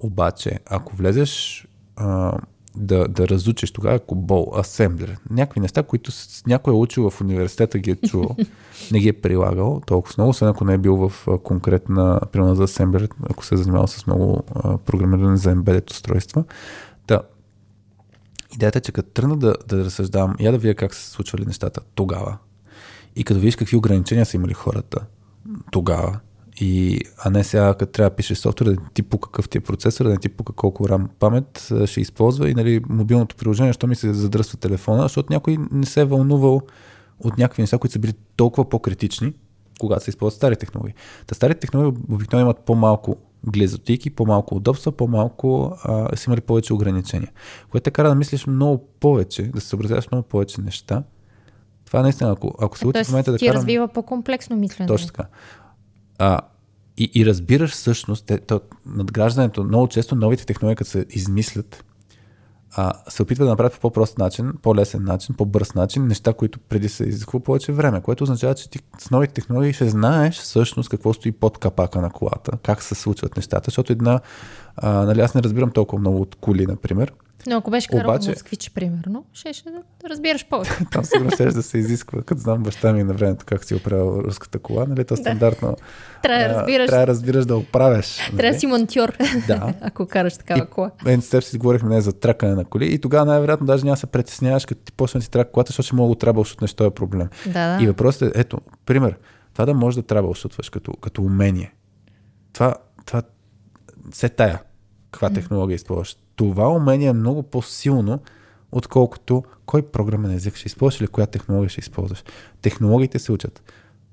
Обаче, 0.00 0.58
ако 0.66 0.96
влезеш 0.96 1.66
а, 1.96 2.38
да, 2.76 3.08
да 3.08 3.28
разучиш 3.28 3.70
тогава 3.70 3.98
Кобол, 3.98 4.52
асемблер, 4.56 5.16
някакви 5.30 5.60
неща, 5.60 5.82
които 5.82 6.12
някой 6.46 6.74
е 6.74 6.76
учил 6.76 7.10
в 7.10 7.20
университета, 7.20 7.78
ги 7.78 7.90
е 7.90 7.96
чувал, 7.96 8.36
не 8.92 8.98
ги 8.98 9.08
е 9.08 9.12
прилагал 9.12 9.80
толкова 9.86 10.14
много, 10.18 10.30
освен 10.30 10.48
ако 10.48 10.64
не 10.64 10.74
е 10.74 10.78
бил 10.78 10.96
в 10.96 11.38
конкретна, 11.42 12.20
примерно 12.32 12.54
за 12.54 12.62
асемблер, 12.62 13.08
ако 13.30 13.44
се 13.44 13.54
е 13.54 13.58
занимавал 13.58 13.86
с 13.86 14.06
много 14.06 14.42
програмиране 14.86 15.36
за 15.36 15.54
embedded 15.54 15.90
устройства. 15.90 16.44
Да. 17.08 17.20
Идеята 18.54 18.78
е, 18.78 18.82
че 18.82 18.92
като 18.92 19.10
тръгна 19.10 19.36
да, 19.36 19.54
да 19.66 19.84
разсъждавам, 19.84 20.36
я 20.40 20.52
да 20.52 20.58
видя 20.58 20.74
как 20.74 20.94
са 20.94 21.00
се 21.00 21.10
случвали 21.10 21.46
нещата 21.46 21.80
тогава 21.94 22.38
и 23.16 23.24
като 23.24 23.40
видиш 23.40 23.56
какви 23.56 23.76
ограничения 23.76 24.26
са 24.26 24.36
имали 24.36 24.54
хората 24.54 25.06
тогава, 25.70 26.20
и, 26.60 27.00
а 27.18 27.30
не 27.30 27.44
сега, 27.44 27.74
като 27.74 27.92
трябва 27.92 28.10
да 28.10 28.16
пишеш 28.16 28.38
софтуер, 28.38 28.70
да 28.70 28.76
ти 28.94 29.02
по 29.02 29.18
какъв 29.18 29.48
ти 29.48 29.58
е 29.58 29.60
процесор, 29.60 30.04
да 30.04 30.10
не 30.10 30.16
ти 30.16 30.28
по 30.28 30.44
колко 30.44 30.88
рам 30.88 31.08
памет 31.18 31.72
ще 31.84 32.00
използва 32.00 32.50
и 32.50 32.54
нали, 32.54 32.80
мобилното 32.88 33.36
приложение, 33.36 33.72
що 33.72 33.86
ми 33.86 33.96
се 33.96 34.14
задръства 34.14 34.58
телефона, 34.58 35.02
защото 35.02 35.32
някой 35.32 35.58
не 35.72 35.86
се 35.86 36.00
е 36.00 36.04
вълнувал 36.04 36.60
от 37.20 37.38
някакви 37.38 37.62
неща, 37.62 37.78
които 37.78 37.92
са 37.92 37.98
били 37.98 38.12
толкова 38.36 38.68
по-критични, 38.68 39.32
когато 39.78 40.04
се 40.04 40.10
използват 40.10 40.36
стари 40.36 40.56
технологии. 40.56 40.94
Та 41.26 41.34
старите 41.34 41.60
технологии 41.60 42.02
обикновено 42.10 42.46
имат 42.46 42.64
по-малко 42.64 43.16
глезотики, 43.46 44.10
по-малко 44.10 44.54
удобства, 44.54 44.92
по-малко 44.92 45.78
а, 45.82 46.16
са 46.16 46.30
имали 46.30 46.40
повече 46.40 46.74
ограничения. 46.74 47.32
Което 47.70 47.84
те 47.84 47.90
кара 47.90 48.08
да 48.08 48.14
мислиш 48.14 48.46
много 48.46 48.88
повече, 49.00 49.42
да 49.42 49.60
се 49.60 49.68
съобразяваш 49.68 50.10
много 50.10 50.28
повече 50.28 50.60
неща. 50.60 51.02
Това 51.88 52.02
наистина, 52.02 52.32
ако, 52.32 52.54
ако 52.60 52.78
се 52.78 52.86
учи 52.86 53.04
в 53.04 53.08
момента 53.08 53.32
да 53.32 53.38
ти 53.38 53.46
карам... 53.46 53.56
развива 53.56 53.88
по-комплексно 53.88 54.56
мислене. 54.56 54.86
Точно 54.86 55.06
така. 55.06 55.24
А, 56.18 56.40
и, 56.96 57.10
и 57.14 57.26
разбираш 57.26 57.70
всъщност, 57.70 58.26
те, 58.26 58.38
то, 58.38 58.60
надграждането, 58.86 59.64
много 59.64 59.88
често 59.88 60.14
новите 60.14 60.46
технологии, 60.46 60.76
като 60.76 60.90
се 60.90 61.06
измислят, 61.10 61.84
а, 62.76 62.92
се 63.08 63.22
опитват 63.22 63.46
да 63.46 63.50
направят 63.50 63.72
по 63.72 63.80
по-прост 63.80 64.18
начин, 64.18 64.52
по-лесен 64.62 65.04
начин, 65.04 65.34
по-бърз 65.34 65.74
начин, 65.74 66.06
неща, 66.06 66.32
които 66.32 66.58
преди 66.58 66.88
се 66.88 67.04
изисква 67.04 67.40
повече 67.40 67.72
време, 67.72 68.00
което 68.00 68.24
означава, 68.24 68.54
че 68.54 68.70
ти 68.70 68.78
с 68.98 69.10
новите 69.10 69.34
технологии 69.34 69.72
ще 69.72 69.88
знаеш 69.88 70.38
всъщност 70.38 70.88
какво 70.88 71.14
стои 71.14 71.32
под 71.32 71.58
капака 71.58 72.00
на 72.00 72.10
колата, 72.10 72.58
как 72.62 72.82
се 72.82 72.94
случват 72.94 73.36
нещата, 73.36 73.64
защото 73.64 73.92
една, 73.92 74.20
а, 74.82 74.92
нали 74.92 75.20
аз 75.20 75.34
не 75.34 75.42
разбирам 75.42 75.70
толкова 75.70 76.00
много 76.00 76.20
от 76.20 76.36
коли, 76.40 76.66
например, 76.66 77.12
но 77.46 77.56
ако 77.56 77.70
беше 77.70 77.88
карал 77.88 78.10
Обаче- 78.10 78.30
москвич, 78.30 78.70
примерно, 78.70 79.24
ще, 79.32 79.52
ще 79.52 79.70
да 79.70 80.08
разбираш 80.10 80.46
повече. 80.48 80.70
там 80.92 81.04
сигурно 81.04 81.30
ще 81.30 81.44
да 81.44 81.62
се 81.62 81.78
изисква, 81.78 82.22
като 82.22 82.40
знам 82.40 82.62
баща 82.62 82.92
ми 82.92 83.04
на 83.04 83.14
времето 83.14 83.44
как 83.46 83.64
си 83.64 83.74
оправил 83.74 84.22
руската 84.24 84.58
кола, 84.58 84.84
нали, 84.88 85.04
то 85.04 85.16
стандартно. 85.16 85.76
Трябва 86.22 86.44
да 86.44 86.54
разбираш. 86.54 86.86
Трябва 86.86 87.06
да 87.06 87.12
разбираш 87.12 87.46
да 87.46 87.56
оправяш. 87.56 88.16
Трябва 88.16 88.36
нали? 88.42 88.52
да 88.52 88.60
си 88.60 88.66
монтьор, 88.66 89.12
Да. 89.46 89.74
ако 89.80 90.06
караш 90.06 90.36
такава 90.36 90.66
кола. 90.66 90.90
Мен 91.04 91.22
с 91.22 91.30
теб 91.30 91.44
си 91.44 91.58
говорихме 91.58 91.94
не 91.94 92.00
за 92.00 92.12
тракане 92.12 92.54
на 92.54 92.64
коли 92.64 92.94
и 92.94 92.98
тогава 92.98 93.24
най-вероятно 93.24 93.66
даже 93.66 93.84
няма 93.84 93.96
се 93.96 94.06
притесняваш, 94.06 94.66
като 94.66 94.80
ти 94.80 94.92
почне 94.92 95.18
да 95.18 95.22
си 95.22 95.30
трака 95.30 95.52
колата, 95.52 95.70
защото 95.70 95.86
ще 95.86 95.96
мога 95.96 96.14
да 96.14 96.18
трабълшутнеш 96.18 96.74
този 96.74 96.90
проблем. 96.90 97.28
Да, 97.46 97.76
да. 97.76 97.84
И 97.84 97.86
въпросът 97.86 98.36
е, 98.36 98.40
ето, 98.40 98.58
пример, 98.86 99.18
това 99.52 99.66
да 99.66 99.74
можеш 99.74 99.96
да 99.96 100.02
трабълшутваш 100.02 100.70
като, 100.70 100.92
като 100.92 101.22
умение. 101.22 101.72
Това, 102.52 102.74
това 103.06 103.22
се 104.12 104.28
тая, 104.28 104.60
каква 105.10 105.30
технология 105.30 105.74
използваш. 105.74 106.16
Това 106.36 106.68
умение 106.68 107.08
е 107.08 107.12
много 107.12 107.42
по-силно, 107.42 108.20
отколкото 108.72 109.44
кой 109.66 109.82
програмен 109.82 110.30
език 110.30 110.56
ще 110.56 110.66
използваш 110.66 111.00
или 111.00 111.08
коя 111.08 111.26
технология 111.26 111.68
ще 111.68 111.80
използваш. 111.80 112.24
Технологиите 112.62 113.18
се 113.18 113.32
учат. 113.32 113.62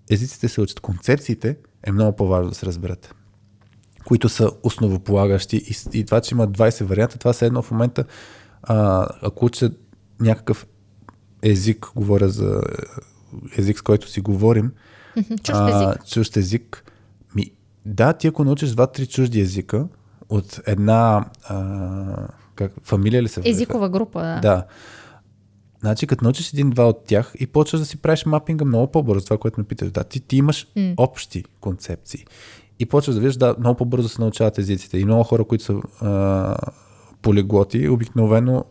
Езиците 0.09 0.47
се 0.47 0.61
учат. 0.61 0.79
Концепциите 0.79 1.57
е 1.83 1.91
много 1.91 2.15
по-важно 2.15 2.49
да 2.49 2.55
се 2.55 2.65
разберат 2.65 3.15
които 4.05 4.29
са 4.29 4.51
основополагащи 4.63 5.57
и, 5.57 5.99
и 5.99 6.05
това, 6.05 6.21
че 6.21 6.35
има 6.35 6.47
20 6.47 6.83
варианта, 6.83 7.17
това 7.17 7.33
са 7.33 7.45
едно 7.45 7.61
в 7.61 7.71
момента, 7.71 8.05
а, 8.63 9.07
ако 9.21 9.45
учат 9.45 9.79
някакъв 10.19 10.67
език, 11.41 11.91
говоря 11.95 12.29
за 12.29 12.61
език, 13.57 13.79
с 13.79 13.81
който 13.81 14.09
си 14.09 14.21
говорим, 14.21 14.71
Чужд 15.43 15.61
език. 15.69 16.05
чужд 16.07 16.37
език, 16.37 16.91
ми, 17.35 17.51
да, 17.85 18.13
ти 18.13 18.27
ако 18.27 18.43
научиш 18.43 18.69
два-три 18.69 19.07
чужди 19.07 19.41
езика 19.41 19.87
от 20.29 20.59
една 20.67 21.25
а, 21.43 22.27
как, 22.55 22.71
фамилия 22.83 23.23
ли 23.23 23.27
се? 23.27 23.41
Езикова 23.45 23.89
група, 23.89 24.21
да. 24.21 24.39
Да. 24.41 24.65
Значи, 25.79 26.07
като 26.07 26.23
научиш 26.23 26.53
един-два 26.53 26.87
от 26.87 27.03
тях 27.05 27.33
и 27.39 27.47
почваш 27.47 27.79
да 27.79 27.85
си 27.85 27.97
правиш 27.97 28.25
мапинга 28.25 28.65
много 28.65 28.91
по-бързо, 28.91 29.25
това, 29.25 29.37
което 29.37 29.59
ме 29.59 29.63
питаш. 29.63 29.91
Да, 29.91 30.03
ти, 30.03 30.19
ти 30.19 30.37
имаш 30.37 30.67
М. 30.75 30.93
общи 30.97 31.43
концепции. 31.61 32.25
И 32.79 32.85
почваш 32.85 33.15
да 33.15 33.21
виждаш, 33.21 33.37
да, 33.37 33.55
много 33.59 33.77
по-бързо 33.77 34.09
се 34.09 34.21
научават 34.21 34.57
езиците. 34.57 34.97
И 34.97 35.05
много 35.05 35.23
хора, 35.23 35.43
които 35.43 35.63
са 35.63 35.73
а, 36.01 36.55
полиглоти, 37.21 37.89
обикновено 37.89 38.65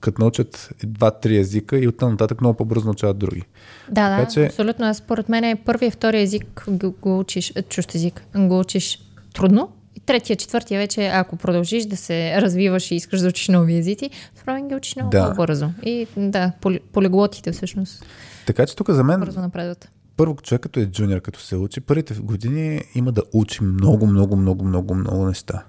като 0.00 0.22
научат 0.22 0.70
два-три 0.84 1.36
езика 1.36 1.78
и 1.78 1.88
оттам 1.88 2.10
нататък 2.10 2.40
много 2.40 2.56
по-бързо 2.56 2.84
научават 2.84 3.18
други. 3.18 3.42
Да, 3.90 4.08
да, 4.10 4.16
Така 4.16 4.30
че- 4.30 4.46
абсолютно. 4.46 4.94
Според 4.94 5.28
мен 5.28 5.44
е 5.44 5.56
първия 5.56 5.86
и 5.86 5.90
втория 5.90 6.20
език 6.22 6.64
го, 6.68 6.90
го 6.92 7.18
учиш, 7.18 7.52
чужд 7.68 7.94
език, 7.94 8.26
го 8.36 8.60
учиш 8.60 8.98
трудно. 9.34 9.68
Третия, 10.06 10.36
четвъртия 10.36 10.80
вече, 10.80 11.06
ако 11.06 11.36
продължиш 11.36 11.84
да 11.84 11.96
се 11.96 12.40
развиваш 12.42 12.90
и 12.90 12.94
искаш 12.94 13.20
да 13.20 13.28
учиш 13.28 13.48
нови 13.48 13.76
езици, 13.78 14.10
според 14.36 14.66
ги 14.66 14.74
учиш 14.74 14.96
много 14.96 15.10
Да. 15.10 15.28
по-бързо. 15.30 15.70
И 15.82 16.06
да, 16.16 16.52
поли, 16.60 16.80
полиглотите 16.92 17.52
всъщност 17.52 18.04
Така 18.46 18.66
че 18.66 18.76
тук 18.76 18.90
за 18.90 19.04
мен 19.04 19.20
бързо 19.20 19.40
напредват. 19.40 19.88
първо 20.16 20.36
човек 20.36 20.60
като 20.60 20.80
е 20.80 20.86
джуниор, 20.86 21.20
като 21.20 21.40
се 21.40 21.56
учи, 21.56 21.80
първите 21.80 22.14
години 22.14 22.80
има 22.94 23.12
да 23.12 23.22
учи 23.32 23.64
много, 23.64 24.06
много, 24.06 24.36
много, 24.36 24.64
много, 24.64 24.94
много 24.94 25.26
неща. 25.26 25.64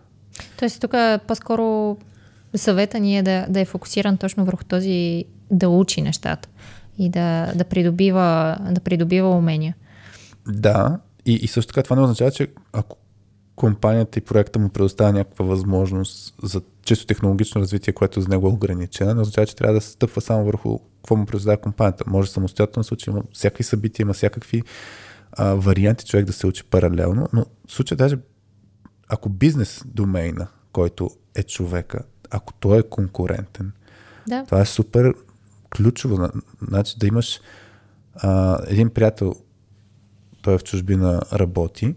Тоест 0.59 0.81
тук 0.81 0.91
по-скоро 1.27 1.97
съвета 2.55 2.99
ни 2.99 3.17
е 3.17 3.23
да, 3.23 3.45
да 3.49 3.59
е 3.59 3.65
фокусиран 3.65 4.17
точно 4.17 4.45
върху 4.45 4.63
този 4.63 5.25
да 5.51 5.69
учи 5.69 6.01
нещата 6.01 6.49
и 6.99 7.09
да, 7.09 7.51
да, 7.55 7.63
придобива, 7.63 8.57
да 8.71 8.81
придобива 8.81 9.29
умения. 9.29 9.75
Да, 10.47 10.99
и, 11.25 11.33
и 11.33 11.47
също 11.47 11.73
така 11.73 11.83
това 11.83 11.95
не 11.95 12.01
означава, 12.01 12.31
че 12.31 12.47
ако 12.73 12.97
компанията 13.55 14.19
и 14.19 14.21
проекта 14.21 14.59
му 14.59 14.69
предоставя 14.69 15.13
някаква 15.13 15.45
възможност 15.45 16.35
за 16.43 16.61
чисто 16.83 17.05
технологично 17.05 17.61
развитие, 17.61 17.93
което 17.93 18.21
за 18.21 18.27
него 18.27 18.47
е 18.47 18.51
ограничено, 18.51 19.13
не 19.13 19.21
означава, 19.21 19.47
че 19.47 19.55
трябва 19.55 19.73
да 19.73 19.81
се 19.81 19.89
стъпва 19.89 20.21
само 20.21 20.45
върху 20.45 20.79
какво 20.79 21.15
му 21.15 21.25
предоставя 21.25 21.57
компанията. 21.57 22.03
Може 22.07 22.31
самостоятелно 22.31 22.83
се 22.83 22.93
учи, 22.93 23.09
има 23.09 23.23
всякакви 23.33 23.63
събития, 23.63 24.03
има 24.03 24.13
всякакви 24.13 24.63
а, 25.31 25.53
варианти 25.53 26.05
човек 26.05 26.25
да 26.25 26.33
се 26.33 26.47
учи 26.47 26.63
паралелно, 26.63 27.27
но 27.33 27.45
в 27.67 27.71
случая 27.71 27.97
даже 27.97 28.17
ако 29.09 29.29
бизнес 29.29 29.83
домейна, 29.85 30.47
който 30.71 31.09
е 31.35 31.43
човека, 31.43 31.99
ако 32.29 32.53
той 32.53 32.79
е 32.79 32.83
конкурентен, 32.83 33.71
Да. 34.27 34.43
това 34.45 34.61
е 34.61 34.65
супер 34.65 35.13
ключово. 35.75 36.17
На- 36.17 36.31
Значи 36.67 36.95
да 36.99 37.07
имаш 37.07 37.39
а, 38.15 38.59
един 38.67 38.89
приятел, 38.89 39.35
той 40.41 40.53
е 40.53 40.57
в 40.57 40.63
чужбина, 40.63 41.21
работи 41.33 41.95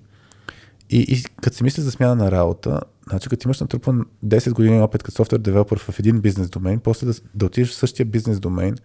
и, 0.90 0.98
и 0.98 1.22
като 1.42 1.56
си 1.56 1.64
мисли 1.64 1.82
за 1.82 1.90
смяна 1.90 2.14
на 2.14 2.30
работа, 2.30 2.80
значи 3.08 3.28
като 3.28 3.48
имаш 3.48 3.60
натрупан 3.60 4.06
10 4.26 4.52
години 4.52 4.82
опит 4.82 5.02
като 5.02 5.16
софтуер 5.16 5.40
девелопер 5.40 5.78
в 5.78 5.98
един 5.98 6.20
бизнес 6.20 6.50
домейн, 6.50 6.80
после 6.80 7.06
да, 7.06 7.12
да 7.34 7.46
отидеш 7.46 7.70
в 7.70 7.74
същия 7.74 8.06
бизнес 8.06 8.40
домейн, 8.40 8.76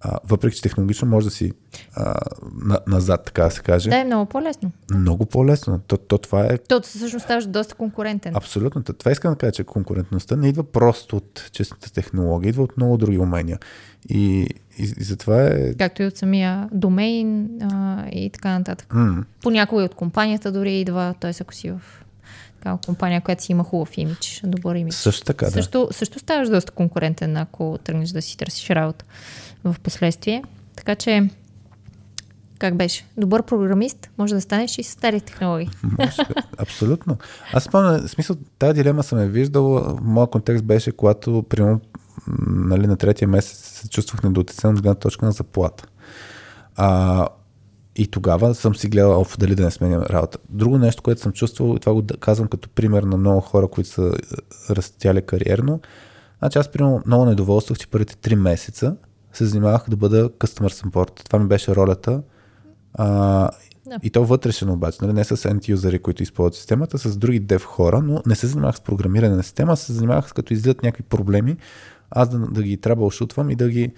а, 0.00 0.18
въпреки 0.24 0.56
че 0.56 0.62
технологично 0.62 1.08
може 1.08 1.26
да 1.26 1.30
си 1.30 1.52
а, 1.94 2.14
на, 2.64 2.78
назад, 2.86 3.24
така 3.24 3.42
да 3.42 3.50
се 3.50 3.60
каже, 3.60 3.90
Да, 3.90 3.96
е 3.96 4.04
много 4.04 4.26
по-лесно. 4.26 4.70
много 4.90 5.26
по-лесно. 5.26 5.80
То, 5.86 5.96
то 5.96 6.18
това 6.18 6.44
е 6.44 6.58
То 6.58 6.80
всъщност 6.80 7.24
ставаш 7.24 7.46
доста 7.46 7.74
конкурентен. 7.74 8.36
Абсолютно. 8.36 8.82
Това 8.82 9.12
искам 9.12 9.32
да 9.32 9.38
кажа, 9.38 9.52
че 9.52 9.64
конкурентността 9.64 10.36
не 10.36 10.48
идва 10.48 10.64
просто 10.64 11.16
от 11.16 11.50
честната 11.52 11.92
технология, 11.92 12.48
идва 12.48 12.62
от 12.62 12.76
много 12.76 12.96
други 12.96 13.18
умения. 13.18 13.58
И, 14.08 14.40
и, 14.78 14.82
и 14.82 15.04
затова 15.04 15.42
е... 15.42 15.74
Както 15.74 16.02
и 16.02 16.06
от 16.06 16.16
самия 16.16 16.68
домейн 16.72 17.48
а, 17.62 18.04
и 18.12 18.30
така 18.30 18.58
нататък. 18.58 18.94
М- 18.94 19.24
Понякога 19.42 19.82
и 19.82 19.86
от 19.86 19.94
компанията 19.94 20.52
дори 20.52 20.80
идва, 20.80 21.14
т.е. 21.20 21.32
ако 21.40 21.54
си 21.54 21.70
в 21.70 21.80
такава 22.66 22.78
компания, 22.86 23.20
която 23.20 23.42
си 23.42 23.52
има 23.52 23.64
хубав 23.64 23.98
имидж, 23.98 24.40
добър 24.44 24.74
имидж. 24.74 24.94
също 24.94 25.24
така, 25.24 25.46
да. 25.46 25.52
също, 25.52 25.88
също 25.90 26.18
ставаш 26.18 26.48
доста 26.48 26.72
конкурентен, 26.72 27.36
ако 27.36 27.78
тръгнеш 27.84 28.10
да 28.10 28.22
си 28.22 28.36
търсиш 28.36 28.70
работа 28.70 29.04
в 29.64 29.76
последствие. 29.82 30.44
Така 30.76 30.94
че, 30.94 31.30
как 32.58 32.76
беше? 32.76 33.06
Добър 33.16 33.42
програмист 33.42 34.10
може 34.18 34.34
да 34.34 34.40
станеш 34.40 34.78
и 34.78 34.82
с 34.82 34.90
стари 34.90 35.20
технологии. 35.20 35.68
Абсолютно. 36.58 37.16
Аз 37.52 37.64
спомням, 37.64 38.00
в 38.00 38.10
смисъл, 38.10 38.36
тази 38.58 38.74
дилема 38.74 39.02
съм 39.02 39.18
я 39.18 39.26
виждал. 39.26 39.64
В 39.64 39.98
моят 40.02 40.30
контекст 40.30 40.64
беше, 40.64 40.92
когато, 40.92 41.44
примерно, 41.48 41.80
нали, 42.46 42.86
на 42.86 42.96
третия 42.96 43.28
месец 43.28 43.58
се 43.58 43.88
чувствах 43.88 44.22
недоотецен 44.22 44.70
от 44.70 44.82
гледна 44.82 44.94
точка 44.94 45.26
на 45.26 45.32
заплата. 45.32 45.84
А, 46.76 47.28
и 47.96 48.06
тогава 48.06 48.54
съм 48.54 48.74
си 48.74 48.88
гледал, 48.88 49.20
оф, 49.20 49.38
дали 49.38 49.54
да 49.54 49.64
не 49.64 49.70
сменям 49.70 50.02
работа. 50.02 50.38
Друго 50.48 50.78
нещо, 50.78 51.02
което 51.02 51.20
съм 51.20 51.32
чувствал, 51.32 51.74
и 51.76 51.80
това 51.80 51.94
го 51.94 52.02
казвам 52.20 52.48
като 52.48 52.68
пример 52.68 53.02
на 53.02 53.16
много 53.16 53.40
хора, 53.40 53.68
които 53.68 53.90
са 53.90 54.12
е, 54.70 54.74
растяли 54.74 55.22
кариерно. 55.22 55.80
Значи 56.38 56.58
аз, 56.58 56.72
примерно, 56.72 57.02
много 57.06 57.24
недоволствах, 57.24 57.78
че 57.78 57.86
първите 57.86 58.16
три 58.16 58.34
месеца 58.34 58.96
се 59.32 59.44
занимавах 59.44 59.84
да 59.88 59.96
бъда 59.96 60.30
customer 60.30 60.84
support. 60.84 61.24
Това 61.24 61.38
ми 61.38 61.48
беше 61.48 61.76
ролята. 61.76 62.22
А, 62.94 63.50
Да. 63.86 63.98
И 64.02 64.10
то 64.10 64.24
вътрешен 64.24 64.70
обаче, 64.70 64.98
нали? 65.02 65.12
не 65.12 65.24
с 65.24 65.36
end 65.36 65.68
юзери, 65.68 65.98
които 65.98 66.22
използват 66.22 66.54
системата, 66.54 66.98
с 66.98 67.16
други 67.16 67.40
дев 67.40 67.64
хора, 67.64 68.02
но 68.02 68.22
не 68.26 68.34
се 68.34 68.46
занимавах 68.46 68.76
с 68.76 68.80
програмиране 68.80 69.36
на 69.36 69.42
система, 69.42 69.72
а 69.72 69.76
се 69.76 69.92
занимавах 69.92 70.28
с 70.28 70.32
като 70.32 70.52
излизат 70.52 70.82
някакви 70.82 71.02
проблеми, 71.02 71.56
аз 72.10 72.28
да, 72.28 72.38
да 72.38 72.62
ги 72.62 72.78
troubleshootвам 72.78 73.52
и 73.52 73.56
да 73.56 73.68
ги 73.68 73.92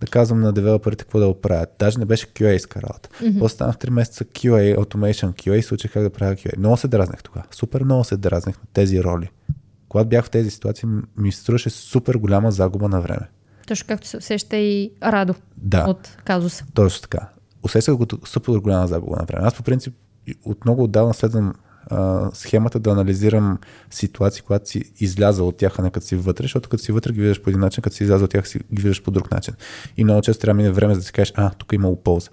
да 0.00 0.06
казвам 0.06 0.40
на 0.40 0.52
девелоперите 0.52 1.04
какво 1.04 1.18
да 1.18 1.26
оправят. 1.28 1.68
Даже 1.78 1.98
не 1.98 2.04
беше 2.04 2.26
QA 2.26 2.76
работа. 2.82 3.08
Mm-hmm. 3.08 3.38
После 3.38 3.54
станах 3.54 3.76
3 3.76 3.90
месеца 3.90 4.24
QA, 4.24 4.76
Automation 4.78 5.32
QA 5.32 5.52
и 5.52 5.62
се 5.62 5.74
учих 5.74 5.92
как 5.92 6.02
да 6.02 6.10
правя 6.10 6.34
QA. 6.34 6.58
Много 6.58 6.76
се 6.76 6.88
дразнах 6.88 7.22
тогава. 7.22 7.46
Супер 7.50 7.82
много 7.82 8.04
се 8.04 8.16
дразнах 8.16 8.58
на 8.58 8.66
тези 8.72 9.02
роли, 9.04 9.30
когато 9.88 10.08
бях 10.08 10.24
в 10.24 10.30
тези 10.30 10.50
ситуации, 10.50 10.88
ми 11.16 11.32
струваше 11.32 11.70
супер 11.70 12.14
голяма 12.14 12.50
загуба 12.50 12.88
на 12.88 13.00
време. 13.00 13.28
Точно 13.66 13.86
както 13.88 14.06
се 14.06 14.16
усеща 14.16 14.56
и 14.56 14.92
Радо 15.02 15.34
Да. 15.56 15.84
от 15.88 16.16
казуса. 16.24 16.64
Точно 16.74 17.02
така. 17.02 17.28
Усещах 17.62 17.94
го 17.94 18.06
супер 18.24 18.52
голяма 18.52 18.86
загуба 18.86 19.16
на 19.16 19.24
време. 19.24 19.46
Аз 19.46 19.54
по 19.54 19.62
принцип 19.62 19.94
от 20.44 20.64
много 20.64 20.84
отдавна 20.84 21.14
следвам 21.14 21.54
схемата 22.32 22.78
да 22.78 22.90
анализирам 22.90 23.58
ситуации, 23.90 24.42
когато 24.42 24.68
си 24.68 24.92
излязал 25.00 25.48
от 25.48 25.56
тях, 25.56 25.78
а 25.78 25.82
не 25.82 25.90
като 25.90 26.06
си 26.06 26.16
вътре, 26.16 26.44
защото 26.44 26.68
като 26.68 26.82
си 26.82 26.92
вътре 26.92 27.12
ги 27.12 27.20
виждаш 27.20 27.42
по 27.42 27.50
един 27.50 27.60
начин, 27.60 27.82
като 27.82 27.96
си 27.96 28.02
излязал 28.02 28.24
от 28.24 28.30
тях 28.30 28.48
си 28.48 28.58
ги 28.58 28.82
виждаш 28.82 29.02
по 29.02 29.10
друг 29.10 29.30
начин. 29.30 29.54
И 29.96 30.04
много 30.04 30.22
често 30.22 30.40
трябва 30.40 30.54
да 30.54 30.62
мине 30.62 30.70
време 30.70 30.94
за 30.94 31.00
да 31.00 31.06
си 31.06 31.12
кажеш, 31.12 31.32
а, 31.36 31.50
тук 31.50 31.72
е 31.72 31.76
имало 31.76 32.02
полза. 32.02 32.30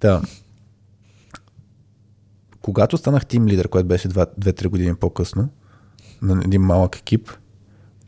Да. 0.00 0.22
Когато 2.62 2.96
станах 2.96 3.26
тим 3.26 3.46
лидер, 3.46 3.68
което 3.68 3.88
беше 3.88 4.08
2-3 4.08 4.68
години 4.68 4.94
по-късно, 4.94 5.48
на 6.22 6.42
един 6.44 6.62
малък 6.62 6.96
екип, 6.96 7.30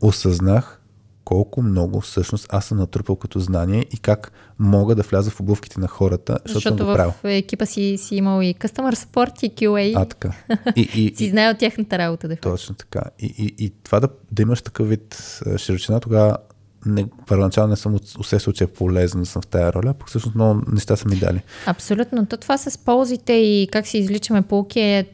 осъзнах 0.01 0.80
колко 1.23 1.61
много 1.61 2.01
всъщност 2.01 2.47
аз 2.49 2.65
съм 2.65 2.77
натрупал 2.77 3.15
като 3.15 3.39
знание 3.39 3.85
и 3.91 3.97
как 3.97 4.31
мога 4.59 4.95
да 4.95 5.01
вляза 5.01 5.31
в 5.31 5.39
обувките 5.39 5.79
на 5.79 5.87
хората, 5.87 6.33
защото, 6.33 6.53
Защото 6.53 6.77
съм 6.77 6.87
го 6.87 6.93
правил. 6.93 7.13
в 7.23 7.37
екипа 7.37 7.65
си, 7.65 7.97
си 7.97 8.15
имал 8.15 8.41
и 8.41 8.55
Customer 8.55 8.95
Support 8.95 9.43
и 9.43 9.51
QA. 9.51 9.93
А, 9.95 10.05
така. 10.05 10.31
И, 10.75 10.81
и, 10.81 11.15
си 11.17 11.25
и, 11.25 11.29
знае 11.29 11.51
от 11.51 11.57
тяхната 11.57 11.97
работа. 11.97 12.27
Да 12.27 12.35
точно 12.35 12.75
така. 12.75 13.01
И, 13.19 13.25
и, 13.37 13.65
и 13.65 13.73
това 13.83 13.99
да, 13.99 14.07
да 14.31 14.41
имаш 14.41 14.61
такъв 14.61 14.89
вид 14.89 15.39
а, 15.45 15.57
широчина, 15.57 15.99
тогава 15.99 16.37
не, 16.85 17.05
първоначално 17.27 17.69
не 17.69 17.75
съм 17.75 17.99
усещал, 18.19 18.53
че 18.53 18.63
е 18.63 18.67
полезно 18.67 19.21
да 19.21 19.25
съм 19.25 19.41
в 19.41 19.47
тая 19.47 19.73
роля, 19.73 19.93
пък 19.93 20.07
всъщност 20.07 20.35
много 20.35 20.61
неща 20.71 20.95
са 20.95 21.09
ми 21.09 21.15
дали. 21.15 21.41
Абсолютно. 21.65 22.25
То 22.25 22.37
това 22.37 22.57
с 22.57 22.77
ползите 22.77 23.33
и 23.33 23.67
как 23.71 23.87
си 23.87 23.97
извличаме 23.97 24.41
полки 24.41 24.79
е 24.79 25.05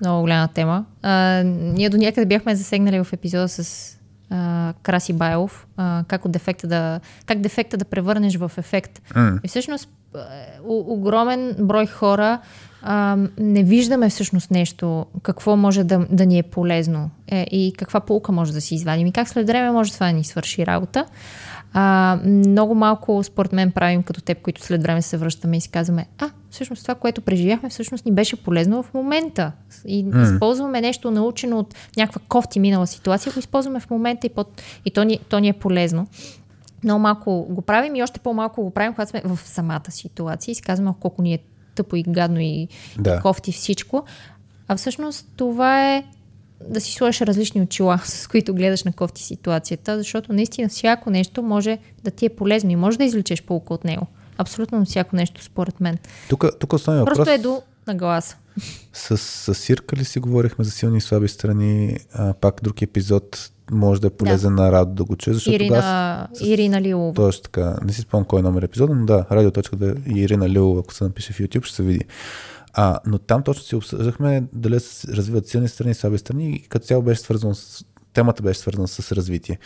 много 0.00 0.20
голяма 0.20 0.48
тема. 0.48 0.84
А, 1.02 1.42
ние 1.44 1.90
до 1.90 1.96
някъде 1.96 2.26
бяхме 2.26 2.56
засегнали 2.56 3.04
в 3.04 3.12
епизода 3.12 3.48
с 3.48 3.97
а, 4.30 4.72
Краси 4.82 5.12
Байлов, 5.12 5.66
а, 5.76 6.04
как, 6.08 6.24
от 6.24 6.32
дефекта 6.32 6.66
да, 6.66 7.00
как 7.26 7.40
дефекта 7.40 7.76
да 7.76 7.84
превърнеш 7.84 8.36
в 8.36 8.52
ефект. 8.56 9.02
М. 9.14 9.38
И 9.44 9.48
всъщност 9.48 9.88
о- 10.68 10.84
огромен 10.86 11.56
брой 11.58 11.86
хора 11.86 12.40
а, 12.82 13.16
не 13.38 13.62
виждаме 13.62 14.08
всъщност 14.08 14.50
нещо, 14.50 15.06
какво 15.22 15.56
може 15.56 15.84
да, 15.84 16.06
да 16.10 16.26
ни 16.26 16.38
е 16.38 16.42
полезно 16.42 17.10
е, 17.28 17.46
и 17.50 17.72
каква 17.78 18.00
полука 18.00 18.32
може 18.32 18.52
да 18.52 18.60
си 18.60 18.74
извадим 18.74 19.06
и 19.06 19.12
как 19.12 19.28
след 19.28 19.46
време 19.46 19.70
може 19.70 19.92
това 19.92 20.06
да 20.06 20.12
ни 20.12 20.24
свърши 20.24 20.66
работа. 20.66 21.04
А, 21.80 22.18
много 22.26 22.74
малко, 22.74 23.22
според 23.24 23.52
мен, 23.52 23.72
правим 23.72 24.02
като 24.02 24.20
теб, 24.20 24.42
които 24.42 24.62
след 24.62 24.82
време 24.82 25.02
се 25.02 25.16
връщаме 25.16 25.56
и 25.56 25.60
си 25.60 25.68
казваме, 25.68 26.06
а, 26.18 26.30
всъщност 26.50 26.82
това, 26.82 26.94
което 26.94 27.20
преживяхме, 27.20 27.68
всъщност 27.68 28.04
ни 28.04 28.12
беше 28.12 28.36
полезно 28.36 28.82
в 28.82 28.94
момента. 28.94 29.52
И 29.86 30.04
mm. 30.04 30.34
използваме 30.34 30.80
нещо 30.80 31.10
научено 31.10 31.58
от 31.58 31.74
някаква 31.96 32.20
кофти 32.28 32.60
минала 32.60 32.86
ситуация, 32.86 33.32
го 33.32 33.38
използваме 33.38 33.80
в 33.80 33.90
момента 33.90 34.26
и, 34.26 34.30
под, 34.30 34.62
и 34.84 34.90
то, 34.90 35.04
ни, 35.04 35.18
то 35.28 35.38
ни 35.38 35.48
е 35.48 35.52
полезно. 35.52 36.06
Много 36.84 37.00
малко 37.00 37.46
го 37.50 37.62
правим 37.62 37.94
и 37.94 38.02
още 38.02 38.20
по-малко 38.20 38.62
го 38.62 38.70
правим, 38.70 38.92
когато 38.92 39.10
сме 39.10 39.22
в 39.24 39.38
самата 39.44 39.90
ситуация 39.90 40.52
и 40.52 40.54
си 40.54 40.62
казваме, 40.62 40.90
«Ох, 40.90 40.96
колко 41.00 41.22
ни 41.22 41.34
е 41.34 41.38
тъпо 41.74 41.96
и 41.96 42.02
гадно 42.02 42.40
и, 42.40 42.68
Да. 42.98 43.14
и 43.14 43.20
кофти 43.20 43.52
всичко. 43.52 44.04
А 44.68 44.76
всъщност 44.76 45.28
това 45.36 45.88
е 45.90 46.04
да 46.64 46.80
си 46.80 46.92
сложиш 46.92 47.20
различни 47.20 47.62
очила, 47.62 47.98
с 48.04 48.26
които 48.26 48.54
гледаш 48.54 48.84
на 48.84 48.92
кофти 48.92 49.22
ситуацията, 49.22 49.98
защото 49.98 50.32
наистина 50.32 50.68
всяко 50.68 51.10
нещо 51.10 51.42
може 51.42 51.78
да 52.04 52.10
ти 52.10 52.26
е 52.26 52.28
полезно 52.28 52.70
и 52.70 52.76
може 52.76 52.98
да 52.98 53.04
извлечеш 53.04 53.42
полука 53.42 53.74
от 53.74 53.84
него. 53.84 54.06
Абсолютно 54.38 54.84
всяко 54.84 55.16
нещо, 55.16 55.44
според 55.44 55.80
мен. 55.80 55.98
Тук, 56.28 56.44
тук 56.60 56.72
основният 56.72 57.08
въпрос... 57.08 57.16
Просто 57.16 57.32
е 57.32 57.38
до 57.38 57.62
на 57.86 57.94
гласа. 57.94 58.36
С, 58.92 59.18
с 59.18 59.54
Сирка 59.54 59.96
ли 59.96 60.04
си 60.04 60.20
говорихме 60.20 60.64
за 60.64 60.70
силни 60.70 60.98
и 60.98 61.00
слаби 61.00 61.28
страни? 61.28 61.98
А, 62.12 62.34
пак 62.34 62.60
друг 62.62 62.82
епизод 62.82 63.50
може 63.70 64.00
да 64.00 64.06
е 64.06 64.10
полезен 64.10 64.56
да. 64.56 64.62
на 64.62 64.72
Радо 64.72 64.94
да 64.94 65.04
го 65.04 65.16
чуе, 65.16 65.34
защото. 65.34 65.54
Ирина, 65.54 66.28
Ирина 66.40 66.80
Лилова. 66.80 67.14
Точно 67.14 67.42
така. 67.42 67.76
Не 67.84 67.92
си 67.92 68.00
спомням 68.00 68.24
кой 68.24 68.40
е 68.40 68.42
номер 68.42 68.62
епизода, 68.62 68.94
но 68.94 69.06
да, 69.06 69.26
радио.2 69.30 70.14
и 70.14 70.20
Ирина 70.20 70.48
Лилова, 70.48 70.80
ако 70.80 70.94
се 70.94 71.04
напише 71.04 71.32
в 71.32 71.38
YouTube, 71.38 71.64
ще 71.64 71.76
се 71.76 71.82
види. 71.82 72.04
А, 72.80 72.98
но 73.06 73.18
там 73.18 73.42
точно 73.42 73.62
си 73.62 73.76
обсъждахме 73.76 74.44
дали 74.52 74.80
се 74.80 75.16
развиват 75.16 75.48
силни 75.48 75.68
страни 75.68 75.90
и 75.90 75.94
слаби 75.94 76.18
страни 76.18 76.50
и 76.50 76.68
като 76.68 76.86
цяло 76.86 77.02
беше 77.02 77.20
свързано 77.20 77.54
с... 77.54 77.84
Темата 78.12 78.42
беше 78.42 78.60
свързана 78.60 78.88
с 78.88 79.12
развитие. 79.12 79.58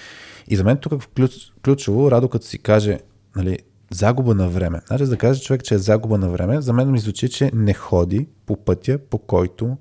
И 0.48 0.56
за 0.56 0.64
мен 0.64 0.76
тук 0.76 1.06
ключ, 1.16 1.52
ключово, 1.64 2.10
Радо 2.10 2.28
като 2.28 2.46
си 2.46 2.58
каже, 2.58 2.98
нали, 3.36 3.58
загуба 3.90 4.34
на 4.34 4.48
време. 4.48 4.80
Значи, 4.86 5.04
да 5.04 5.16
каже 5.16 5.42
човек, 5.42 5.64
че 5.64 5.74
е 5.74 5.78
загуба 5.78 6.18
на 6.18 6.28
време, 6.28 6.60
за 6.60 6.72
мен 6.72 6.90
ми 6.90 6.98
звучи, 6.98 7.28
че 7.28 7.50
не 7.54 7.74
ходи 7.74 8.28
по 8.46 8.56
пътя, 8.56 8.98
по 8.98 9.18
който 9.18 9.76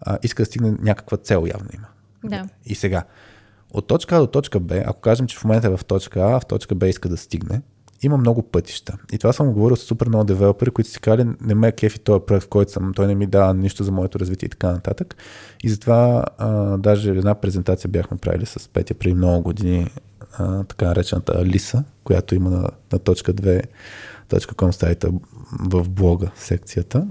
а, 0.00 0.18
иска 0.22 0.42
да 0.42 0.46
стигне 0.46 0.74
някаква 0.82 1.16
цел 1.16 1.46
явно 1.48 1.68
има. 1.74 1.86
Да. 2.24 2.48
И 2.66 2.74
сега, 2.74 3.04
от 3.70 3.86
точка 3.86 4.16
А 4.16 4.20
до 4.20 4.26
точка 4.26 4.60
Б, 4.60 4.82
ако 4.86 5.00
кажем, 5.00 5.26
че 5.26 5.38
в 5.38 5.44
момента 5.44 5.66
е 5.66 5.76
в 5.76 5.84
точка 5.84 6.20
А, 6.20 6.36
а 6.36 6.40
в 6.40 6.46
точка 6.46 6.74
Б 6.74 6.88
иска 6.88 7.08
да 7.08 7.16
стигне, 7.16 7.62
има 8.02 8.16
много 8.16 8.42
пътища. 8.42 8.98
И 9.12 9.18
това 9.18 9.32
съм 9.32 9.46
го 9.46 9.52
говорил 9.52 9.76
с 9.76 9.80
супер 9.80 10.08
много 10.08 10.24
девелопери, 10.24 10.70
които 10.70 10.90
си 10.90 11.00
казали, 11.00 11.28
не 11.40 11.54
ме 11.54 11.68
е 11.68 11.72
кефи 11.72 11.98
този 11.98 12.24
проект, 12.26 12.44
в 12.44 12.48
който 12.48 12.72
съм, 12.72 12.92
той 12.94 13.06
не 13.06 13.14
ми 13.14 13.26
дава 13.26 13.54
нищо 13.54 13.84
за 13.84 13.92
моето 13.92 14.18
развитие 14.18 14.46
и 14.46 14.50
така 14.50 14.72
нататък. 14.72 15.16
И 15.64 15.68
затова 15.68 16.24
а, 16.38 16.76
даже 16.76 17.10
една 17.10 17.34
презентация 17.34 17.90
бяхме 17.90 18.16
правили 18.16 18.46
с 18.46 18.68
Петя 18.68 18.94
преди 18.94 19.14
много 19.14 19.42
години, 19.42 19.90
а, 20.32 20.64
така 20.64 20.86
наречената 20.86 21.40
Алиса, 21.40 21.84
която 22.04 22.34
има 22.34 22.50
на, 22.50 22.68
на 22.92 22.98
точка 22.98 23.34
2.com 23.34 24.70
сайта 24.70 25.10
в 25.60 25.88
блога 25.88 26.30
секцията. 26.34 27.06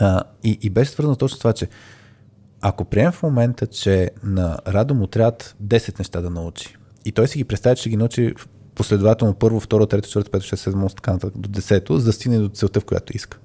А, 0.00 0.22
и, 0.44 0.58
и 0.62 0.70
беше 0.70 0.90
свързано 0.90 1.16
точно 1.16 1.36
с 1.36 1.38
това, 1.38 1.52
че 1.52 1.68
ако 2.60 2.84
приемем 2.84 3.12
в 3.12 3.22
момента, 3.22 3.66
че 3.66 4.10
на 4.24 4.58
Радо 4.68 4.94
му 4.94 5.06
трябват 5.06 5.56
10 5.64 5.98
неща 5.98 6.20
да 6.20 6.30
научи, 6.30 6.76
и 7.04 7.12
той 7.12 7.28
си 7.28 7.38
ги 7.38 7.44
представя, 7.44 7.76
че 7.76 7.90
ги 7.90 7.96
научи 7.96 8.34
последователно 8.74 9.34
първо, 9.34 9.60
второ, 9.60 9.86
трето, 9.86 10.08
четвърто, 10.08 10.30
пето, 10.30 10.44
шесто, 10.44 10.64
седмо, 10.64 10.88
така 10.88 11.12
нататък, 11.12 11.38
до 11.38 11.48
десето, 11.48 11.98
за 11.98 12.04
да 12.04 12.12
стигне 12.12 12.38
до 12.38 12.48
целта, 12.48 12.80
в 12.80 12.84
която 12.84 13.16
иска. 13.16 13.38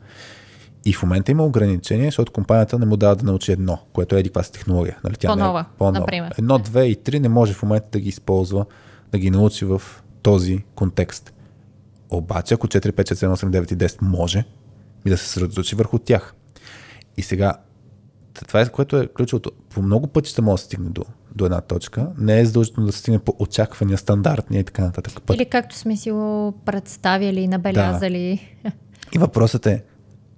И 0.85 0.93
в 0.93 1.03
момента 1.03 1.31
има 1.31 1.45
ограничения, 1.45 2.07
защото 2.07 2.31
компанията 2.31 2.79
не 2.79 2.85
му 2.85 2.97
дава 2.97 3.15
да 3.15 3.25
научи 3.25 3.51
едно, 3.51 3.79
което 3.93 4.15
е 4.15 4.19
еди 4.19 4.29
каква 4.29 4.43
технология. 4.43 4.97
Нали? 5.03 5.15
Тя 5.15 5.27
По-нова, 5.27 5.59
не 5.59 5.65
е, 5.65 5.77
по-нова. 5.77 5.99
например. 5.99 6.33
Едно, 6.37 6.59
две 6.59 6.85
и 6.85 6.95
три 6.95 7.19
не 7.19 7.29
може 7.29 7.53
в 7.53 7.63
момента 7.63 7.87
да 7.91 7.99
ги 7.99 8.09
използва, 8.09 8.65
да 9.11 9.17
ги 9.17 9.31
научи 9.31 9.65
в 9.65 9.81
този 10.21 10.63
контекст. 10.75 11.33
Обаче, 12.09 12.53
ако 12.53 12.67
4, 12.67 12.91
5, 12.91 13.13
6, 13.13 13.13
7, 13.13 13.45
8, 13.45 13.61
9 13.61 13.73
и 13.73 13.77
10 13.77 13.97
може, 14.01 14.43
и 15.05 15.09
да 15.09 15.17
се 15.17 15.25
съсредоточи 15.25 15.75
върху 15.75 15.99
тях. 15.99 16.33
И 17.17 17.21
сега, 17.21 17.53
това 18.45 18.61
е 18.61 18.69
което 18.69 18.97
е 18.97 19.07
ключовото. 19.07 19.51
По 19.69 19.81
много 19.81 20.07
пъти 20.07 20.29
ще 20.29 20.41
може 20.41 20.53
да 20.53 20.57
се 20.57 20.65
стигне 20.65 20.89
до, 20.89 21.03
до 21.35 21.45
една 21.45 21.61
точка. 21.61 22.07
Не 22.17 22.39
е 22.39 22.45
задължително 22.45 22.87
да 22.87 22.93
се 22.93 22.99
стигне 22.99 23.19
по 23.19 23.35
очаквания, 23.39 23.97
стандартния 23.97 24.59
и 24.59 24.63
така 24.63 24.81
нататък. 24.81 25.21
Път. 25.25 25.35
Или 25.35 25.45
както 25.45 25.75
сме 25.75 25.97
си 25.97 26.11
го 26.11 26.53
представили, 26.65 27.47
набелязали. 27.47 28.57
Да. 28.63 28.71
И 29.15 29.17
въпросът 29.17 29.65
е, 29.65 29.83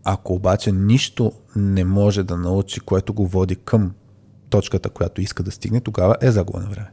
ако 0.04 0.34
обаче 0.34 0.72
нищо 0.72 1.32
не 1.56 1.84
може 1.84 2.24
да 2.24 2.38
научи, 2.38 2.80
което 2.80 3.14
го 3.14 3.28
води 3.28 3.56
към 3.56 3.92
точката, 4.50 4.90
която 4.90 5.22
иска 5.22 5.44
да 5.44 5.52
стигне, 5.52 5.82
тогава 5.82 6.16
е 6.22 6.32
загуба 6.32 6.60
на 6.60 6.70
време. 6.70 6.92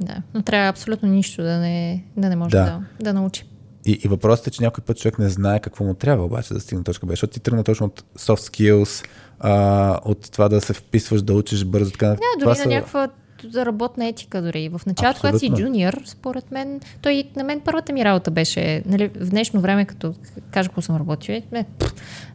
Да, 0.00 0.22
но 0.34 0.42
трябва 0.42 0.68
абсолютно 0.68 1.08
нищо 1.08 1.42
да 1.42 1.58
не, 1.58 2.04
да 2.16 2.28
не 2.28 2.36
може 2.36 2.50
да, 2.50 2.64
да, 2.64 2.82
да 3.04 3.12
научи. 3.12 3.44
И, 3.86 4.00
и 4.04 4.08
въпросът 4.08 4.46
е, 4.46 4.50
че 4.50 4.62
някой 4.62 4.84
път 4.84 4.98
човек 4.98 5.18
не 5.18 5.28
знае 5.28 5.60
какво 5.60 5.84
му 5.84 5.94
трябва 5.94 6.24
обаче 6.24 6.54
да 6.54 6.60
стигне 6.60 6.84
точка 6.84 7.06
Б, 7.06 7.12
защото 7.12 7.32
ти 7.32 7.40
тръгна 7.40 7.64
точно 7.64 7.86
от 7.86 8.04
soft 8.18 8.50
skills, 8.50 9.06
а, 9.40 9.98
от 10.04 10.30
това 10.32 10.48
да 10.48 10.60
се 10.60 10.72
вписваш, 10.72 11.22
да 11.22 11.34
учиш 11.34 11.64
бързо. 11.64 11.90
Така, 11.90 12.06
Да, 12.06 12.16
това 12.16 12.38
дори 12.38 12.48
на 12.48 12.54
са- 12.56 12.68
някаква 12.68 13.08
работна 13.54 14.06
етика 14.06 14.42
дори. 14.42 14.68
В 14.68 14.80
началото, 14.86 15.20
когато 15.20 15.38
си 15.38 15.50
джуниор, 15.50 16.02
според 16.04 16.50
мен, 16.50 16.80
той 17.02 17.24
на 17.36 17.44
мен 17.44 17.60
първата 17.60 17.92
ми 17.92 18.04
работа 18.04 18.30
беше, 18.30 18.82
нали, 18.86 19.08
в 19.08 19.30
днешно 19.30 19.60
време, 19.60 19.84
като 19.84 20.14
кажа 20.50 20.68
какво 20.68 20.82
съм 20.82 20.96
работил, 20.96 21.32
е, 21.32 21.64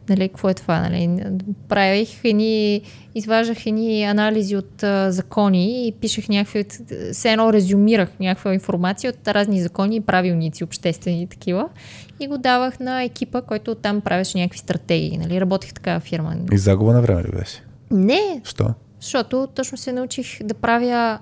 нали, 0.08 0.28
какво 0.28 0.48
е 0.48 0.54
това, 0.54 0.80
нали, 0.80 1.24
правих 1.68 2.24
едни, 2.24 2.82
изваждах 3.14 3.66
едни 3.66 4.04
анализи 4.04 4.56
от 4.56 4.82
а, 4.82 5.12
закони 5.12 5.88
и 5.88 5.92
пишех 5.92 6.28
някакви, 6.28 6.64
все 7.12 7.32
едно 7.32 7.52
резюмирах 7.52 8.08
някаква 8.20 8.54
информация 8.54 9.10
от 9.10 9.28
разни 9.28 9.62
закони 9.62 9.96
и 9.96 10.00
правилници, 10.00 10.64
обществени 10.64 11.22
и 11.22 11.26
такива 11.26 11.68
и 12.20 12.26
го 12.26 12.38
давах 12.38 12.80
на 12.80 13.02
екипа, 13.02 13.42
който 13.42 13.74
там 13.74 14.00
правеше 14.00 14.38
някакви 14.38 14.58
стратегии, 14.58 15.18
нали, 15.18 15.40
работих 15.40 15.74
такава 15.74 16.00
фирма. 16.00 16.36
И 16.52 16.58
загуба 16.58 16.92
на 16.92 17.00
време 17.00 17.22
ли 17.22 17.30
беше? 17.38 17.62
Не, 17.90 18.40
Що? 18.44 18.74
Защото 19.00 19.48
точно 19.54 19.78
се 19.78 19.92
научих 19.92 20.42
да 20.42 20.54
правя 20.54 21.18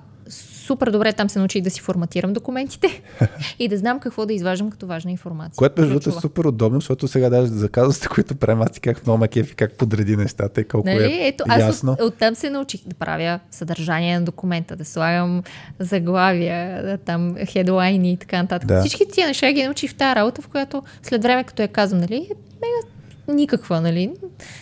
супер 0.66 0.90
добре. 0.90 1.12
Там 1.12 1.30
се 1.30 1.38
научих 1.38 1.62
да 1.62 1.70
си 1.70 1.80
форматирам 1.80 2.32
документите 2.32 3.02
и 3.58 3.68
да 3.68 3.76
знам 3.76 4.00
какво 4.00 4.26
да 4.26 4.32
изваждам 4.32 4.70
като 4.70 4.86
важна 4.86 5.10
информация. 5.10 5.56
Което 5.56 5.80
между 5.80 5.94
другото 5.94 6.18
е 6.18 6.20
супер 6.20 6.44
удобно, 6.44 6.80
защото 6.80 7.08
сега 7.08 7.30
даже 7.30 7.46
за 7.46 7.68
казусите, 7.68 8.08
които 8.08 8.36
правим, 8.36 8.62
аз 8.62 8.70
как 8.82 9.06
много 9.06 9.18
ме 9.18 9.28
кефи, 9.28 9.54
как 9.54 9.72
подреди 9.72 10.16
нещата 10.16 10.60
и 10.60 10.64
колко 10.64 10.88
Нали? 10.88 11.04
е 11.04 11.26
Ето, 11.26 11.44
аз 11.48 11.60
ясно. 11.60 11.92
от, 11.92 12.00
оттам 12.00 12.34
се 12.34 12.50
научих 12.50 12.80
да 12.86 12.94
правя 12.94 13.40
съдържание 13.50 14.18
на 14.18 14.24
документа, 14.24 14.76
да 14.76 14.84
слагам 14.84 15.42
заглавия, 15.78 16.82
да, 16.82 16.98
там 16.98 17.36
хедлайни 17.46 18.12
и 18.12 18.16
така 18.16 18.42
нататък. 18.42 18.68
Да. 18.68 18.80
Всички 18.80 19.08
тия 19.12 19.26
неща 19.26 19.52
ги 19.52 19.64
научих 19.64 19.90
в 19.90 19.94
тази 19.94 20.16
работа, 20.16 20.42
в 20.42 20.48
която 20.48 20.82
след 21.02 21.22
време, 21.22 21.44
като 21.44 21.62
я 21.62 21.68
казвам, 21.68 22.00
нали, 22.00 22.16
е 22.16 22.34
мега 22.60 22.95
никаква, 23.28 23.80
нали? 23.80 24.14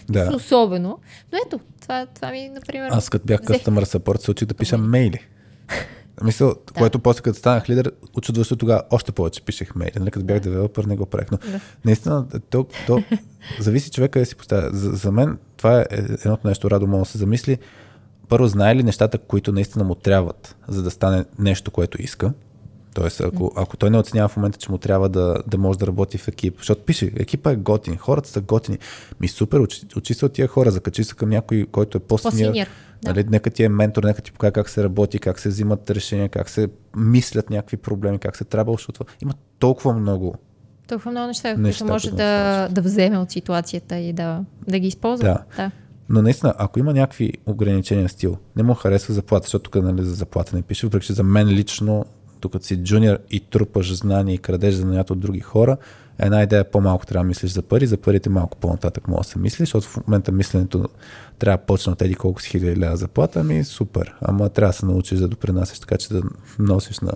Да. 0.09 0.31
Особено. 0.37 0.99
Но 1.33 1.39
ето, 1.47 1.61
това, 1.81 2.07
това 2.07 2.31
ми, 2.31 2.49
например... 2.49 2.89
Аз 2.93 3.09
като 3.09 3.27
бях 3.27 3.41
customer 3.41 3.85
support, 3.85 4.21
се 4.21 4.31
учих 4.31 4.49
да 4.49 4.55
пиша 4.55 4.79
мейли. 4.79 5.19
Мисъл, 6.23 6.49
да. 6.67 6.73
което 6.73 6.99
после 6.99 7.23
като 7.23 7.39
станах 7.39 7.69
лидер, 7.69 7.93
очудващо 8.17 8.57
тогава 8.57 8.83
още 8.91 9.13
повече 9.13 9.43
пишех 9.43 9.75
мейли. 9.75 9.99
Нали, 9.99 10.11
като 10.11 10.27
бях 10.27 10.41
девелопър, 10.41 10.85
не 10.85 10.97
го 10.97 11.07
правех. 11.07 11.31
Но 11.31 11.39
да. 11.39 11.61
наистина, 11.85 12.27
то, 12.51 12.67
то 12.87 13.03
зависи 13.61 13.91
човека 13.91 14.19
да 14.19 14.27
си 14.27 14.37
поставя. 14.37 14.71
За, 14.73 14.91
за 14.91 15.13
мен 15.13 15.39
това 15.57 15.81
е 15.81 15.85
едното 15.91 16.49
нещо, 16.49 16.71
Радо 16.71 16.87
може 16.87 17.05
да 17.05 17.11
се 17.11 17.19
замисли. 17.19 17.59
Първо, 18.29 18.47
знае 18.47 18.77
ли 18.77 18.83
нещата, 18.83 19.19
които 19.19 19.53
наистина 19.53 19.85
му 19.85 19.95
трябват, 19.95 20.57
за 20.69 20.83
да 20.83 20.91
стане 20.91 21.25
нещо, 21.39 21.71
което 21.71 22.03
иска. 22.03 22.33
Тоест, 22.95 23.21
ако, 23.21 23.53
ако 23.57 23.77
той 23.77 23.91
не 23.91 23.99
оценява 23.99 24.29
в 24.29 24.37
момента, 24.37 24.59
че 24.59 24.73
му 24.73 24.79
трябва 24.79 25.09
да, 25.09 25.37
да 25.47 25.59
може 25.59 25.79
да 25.79 25.87
работи 25.87 26.19
в 26.19 26.29
екип, 26.29 26.59
защото 26.59 26.83
пише, 26.83 27.13
екипа 27.17 27.53
е 27.53 27.57
готин, 27.57 27.97
хората 27.97 28.29
са 28.29 28.41
готини. 28.41 28.79
Ми 29.21 29.29
супер, 29.29 29.59
учи, 29.59 29.81
учи 29.97 30.15
се 30.15 30.27
от 30.27 30.33
тия 30.33 30.49
хора, 30.49 30.71
закачи 30.71 31.05
се 31.05 31.15
към 31.15 31.29
някой, 31.29 31.67
който 31.73 31.99
е 31.99 32.01
по-синьор. 32.01 32.53
Да. 32.53 32.67
Нали, 33.05 33.25
нека 33.31 33.51
ти 33.51 33.65
е 33.65 33.69
ментор, 33.69 34.05
нека 34.05 34.23
ти 34.23 34.33
покаже 34.33 34.53
как 34.53 34.69
се 34.69 34.85
работи, 34.85 35.19
как 35.19 35.39
се 35.39 35.49
взимат 35.49 35.91
решения, 35.91 36.29
как 36.29 36.49
се 36.49 36.69
мислят 36.97 37.51
някакви 37.51 37.77
проблеми, 37.77 38.19
как 38.19 38.37
се 38.37 38.45
трябва 38.45 38.77
това. 38.77 39.07
Има 39.23 39.33
толкова 39.59 39.93
много 39.93 40.35
толкова 40.89 41.11
много 41.11 41.27
неща, 41.27 41.57
неща 41.57 41.79
които 41.79 41.93
може 41.93 42.11
да, 42.11 42.69
да 42.69 42.83
вземе 42.83 43.19
от 43.19 43.31
ситуацията 43.31 43.97
и 43.97 44.13
да, 44.13 44.45
да 44.69 44.79
ги 44.79 44.87
използва. 44.87 45.25
Да. 45.25 45.45
да. 45.57 45.71
Но 46.09 46.23
наистина, 46.23 46.55
ако 46.59 46.79
има 46.79 46.93
някакви 46.93 47.33
ограничения 47.47 48.09
стил, 48.09 48.37
не 48.57 48.63
му 48.63 48.75
харесва 48.75 49.15
заплата, 49.15 49.45
защото 49.45 49.71
тук 49.71 49.83
нали, 49.83 50.05
за 50.05 50.15
заплата 50.15 50.57
не 50.57 50.63
пише, 50.63 50.87
въпреки 50.87 51.07
че 51.07 51.13
за 51.13 51.23
мен 51.23 51.49
лично 51.49 52.05
докато 52.45 52.67
си 52.67 52.77
джуниор 52.77 53.19
и 53.31 53.41
трупаш 53.41 53.95
знания 53.95 54.35
и 54.35 54.39
крадеш 54.39 54.75
занятия 54.75 55.15
от 55.15 55.21
други 55.21 55.41
хора, 55.41 55.77
една 56.19 56.43
идея 56.43 56.71
по-малко 56.71 57.07
трябва 57.07 57.25
да 57.25 57.29
мислиш 57.29 57.51
за 57.51 57.63
пари, 57.63 57.87
за 57.87 57.97
парите 57.97 58.31
малко 58.31 58.57
по-нататък 58.57 59.09
може 59.09 59.19
да 59.19 59.25
се 59.25 59.39
мислиш, 59.39 59.69
защото 59.69 59.87
в 59.87 60.07
момента 60.07 60.33
мисленето 60.33 60.89
трябва 61.39 61.59
да 61.59 61.65
почне 61.65 61.93
от 61.93 62.03
еди 62.03 62.15
колко 62.15 62.43
си 62.43 62.49
хиляди 62.49 62.81
лева 62.81 62.97
заплата, 62.97 63.41
ами 63.41 63.65
супер. 63.65 64.15
Ама 64.21 64.49
трябва 64.49 64.73
да 64.73 64.79
се 64.79 64.87
научиш 64.87 65.19
да 65.19 65.29
допринасяш 65.29 65.81
така, 65.81 65.97
че 65.97 66.09
да 66.09 66.23
носиш 66.59 67.01
на 67.01 67.13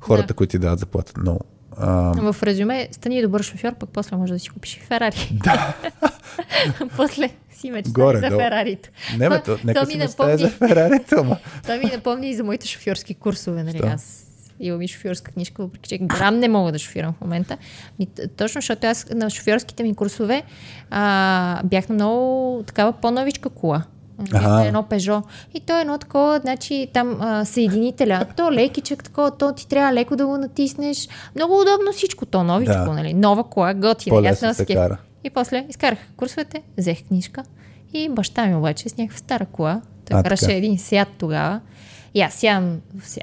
хората, 0.00 0.26
да. 0.26 0.34
които 0.34 0.50
ти 0.50 0.58
дават 0.58 0.78
заплата. 0.78 1.12
Но 1.16 1.38
а... 1.76 2.32
В 2.32 2.42
резюме, 2.42 2.88
стани 2.92 3.22
добър 3.22 3.42
шофьор, 3.42 3.74
пък 3.74 3.90
после 3.92 4.16
може 4.16 4.32
да 4.32 4.38
си 4.38 4.48
купиш 4.48 4.76
и 4.76 4.80
Ферари. 4.80 5.38
Да. 5.44 5.74
после 6.96 7.30
си 7.52 7.70
мечташ 7.70 8.20
за 8.20 8.30
Ферарито. 8.30 8.88
Не, 9.18 9.28
бе, 9.28 9.42
то, 9.42 9.58
нека 9.64 9.86
си 9.86 9.98
напомни... 9.98 10.38
за 10.38 10.48
Ферарито, 10.48 11.24
ма. 11.24 11.36
Това 11.62 11.76
ми 11.76 11.84
напомни 11.84 12.30
и 12.30 12.34
за 12.34 12.44
моите 12.44 12.66
шофьорски 12.68 13.14
курсове. 13.14 13.62
Нали? 13.62 13.80
Аз 13.84 14.26
имам 14.60 14.82
и 14.82 14.88
шофьорска 14.88 15.32
книжка, 15.32 15.62
въпреки 15.62 15.88
че 15.88 15.98
грам 15.98 16.38
не 16.38 16.48
мога 16.48 16.72
да 16.72 16.78
шофирам 16.78 17.12
в 17.12 17.20
момента. 17.20 17.56
И, 17.98 18.08
точно 18.36 18.60
защото 18.60 18.86
аз 18.86 19.06
на 19.14 19.30
шофьорските 19.30 19.82
ми 19.82 19.94
курсове 19.94 20.42
а, 20.90 21.60
бях 21.64 21.88
на 21.88 21.94
много 21.94 22.62
такава 22.62 22.92
по-новичка 22.92 23.48
кола. 23.48 23.82
Ага. 24.32 24.66
едно 24.66 24.82
пежо. 24.82 25.22
И 25.54 25.60
то 25.60 25.78
е 25.78 25.80
едно 25.80 25.98
такова, 25.98 26.40
значи 26.42 26.88
там 26.92 27.16
а, 27.20 27.44
съединителя. 27.44 28.26
То 28.36 28.52
лекичък 28.52 29.04
такова, 29.04 29.30
то 29.30 29.52
ти 29.52 29.68
трябва 29.68 29.92
леко 29.92 30.16
да 30.16 30.26
го 30.26 30.38
натиснеш. 30.38 31.08
Много 31.34 31.60
удобно 31.60 31.92
всичко. 31.92 32.26
То 32.26 32.44
новичко, 32.44 32.74
да. 32.74 32.92
нали? 32.92 33.14
Нова 33.14 33.44
кола, 33.44 33.74
готина. 33.74 34.54
Се 34.54 34.66
кара. 34.66 34.98
И 35.24 35.30
после 35.30 35.66
изкарах 35.68 35.98
курсовете, 36.16 36.62
взех 36.78 37.04
книжка. 37.08 37.42
И 37.92 38.08
баща 38.08 38.46
ми 38.46 38.54
обаче 38.54 38.88
с 38.88 38.96
някаква 38.96 39.18
стара 39.18 39.46
кола. 39.46 39.80
Той 40.10 40.22
караше 40.22 40.52
един 40.52 40.78
сят 40.78 41.08
тогава. 41.18 41.60
И 42.14 42.20
аз 42.20 42.34
сядам 42.34 42.80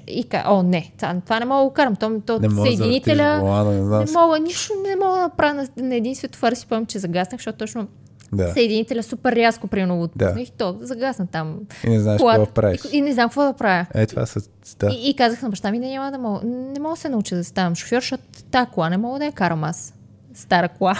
и 0.07 0.23
ка, 0.23 0.43
о, 0.47 0.63
не, 0.63 0.91
това 0.97 1.39
не 1.39 1.45
мога 1.45 1.61
да 1.61 1.67
го 1.67 1.73
карам. 1.73 1.95
То, 1.95 2.21
то 2.25 2.39
не 2.39 2.49
съединителя. 2.49 3.41
Да 3.43 3.63
не, 3.63 4.05
не 4.05 4.11
мога, 4.11 4.39
нищо 4.39 4.73
не 4.87 4.95
мога 4.95 5.19
да 5.19 5.29
правя 5.29 5.53
на, 5.53 5.87
на 5.87 5.95
един 5.95 6.15
светофар. 6.15 6.53
Си 6.53 6.61
спомням, 6.61 6.85
че 6.85 6.99
загаснах, 6.99 7.39
защото 7.39 7.57
точно 7.57 7.87
да. 8.33 8.53
съединителя 8.53 9.03
супер 9.03 9.35
рязко 9.35 9.67
примерно 9.67 10.09
да. 10.15 10.35
и 10.39 10.51
то 10.57 10.77
загасна 10.81 11.27
там. 11.27 11.59
И 11.83 11.89
не 11.89 11.99
знаеш 11.99 12.21
какво 12.21 12.45
да 12.45 12.45
правиш. 12.45 12.81
И, 12.91 12.97
и, 12.97 13.01
не 13.01 13.13
знам 13.13 13.29
какво 13.29 13.43
да 13.43 13.53
правя. 13.53 13.85
Е, 13.93 14.05
това 14.05 14.25
са... 14.25 14.41
Да. 14.79 14.89
И, 14.91 15.09
и, 15.09 15.15
казах 15.15 15.41
на 15.41 15.49
баща 15.49 15.71
ми, 15.71 15.79
не, 15.79 15.89
няма 15.89 16.11
да 16.11 16.17
мога, 16.17 16.39
не 16.45 16.79
мога 16.79 16.95
да 16.95 17.01
се 17.01 17.09
науча 17.09 17.35
да 17.35 17.43
ставам 17.43 17.75
шофьор, 17.75 18.01
защото 18.01 18.23
тази 18.51 18.71
кола 18.71 18.89
не 18.89 18.97
мога 18.97 19.19
да 19.19 19.25
я 19.25 19.31
карам 19.31 19.63
аз. 19.63 19.93
Стара 20.33 20.69
кола. 20.69 20.95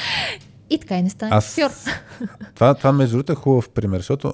и 0.70 0.78
така 0.78 0.98
и 0.98 1.02
не 1.02 1.10
стана 1.10 1.36
аз... 1.36 1.54
шофьор. 1.54 1.70
това, 2.54 2.74
това 2.74 2.92
между 2.92 3.16
другото 3.16 3.32
е 3.32 3.34
хубав 3.34 3.70
пример, 3.70 3.98
защото 3.98 4.32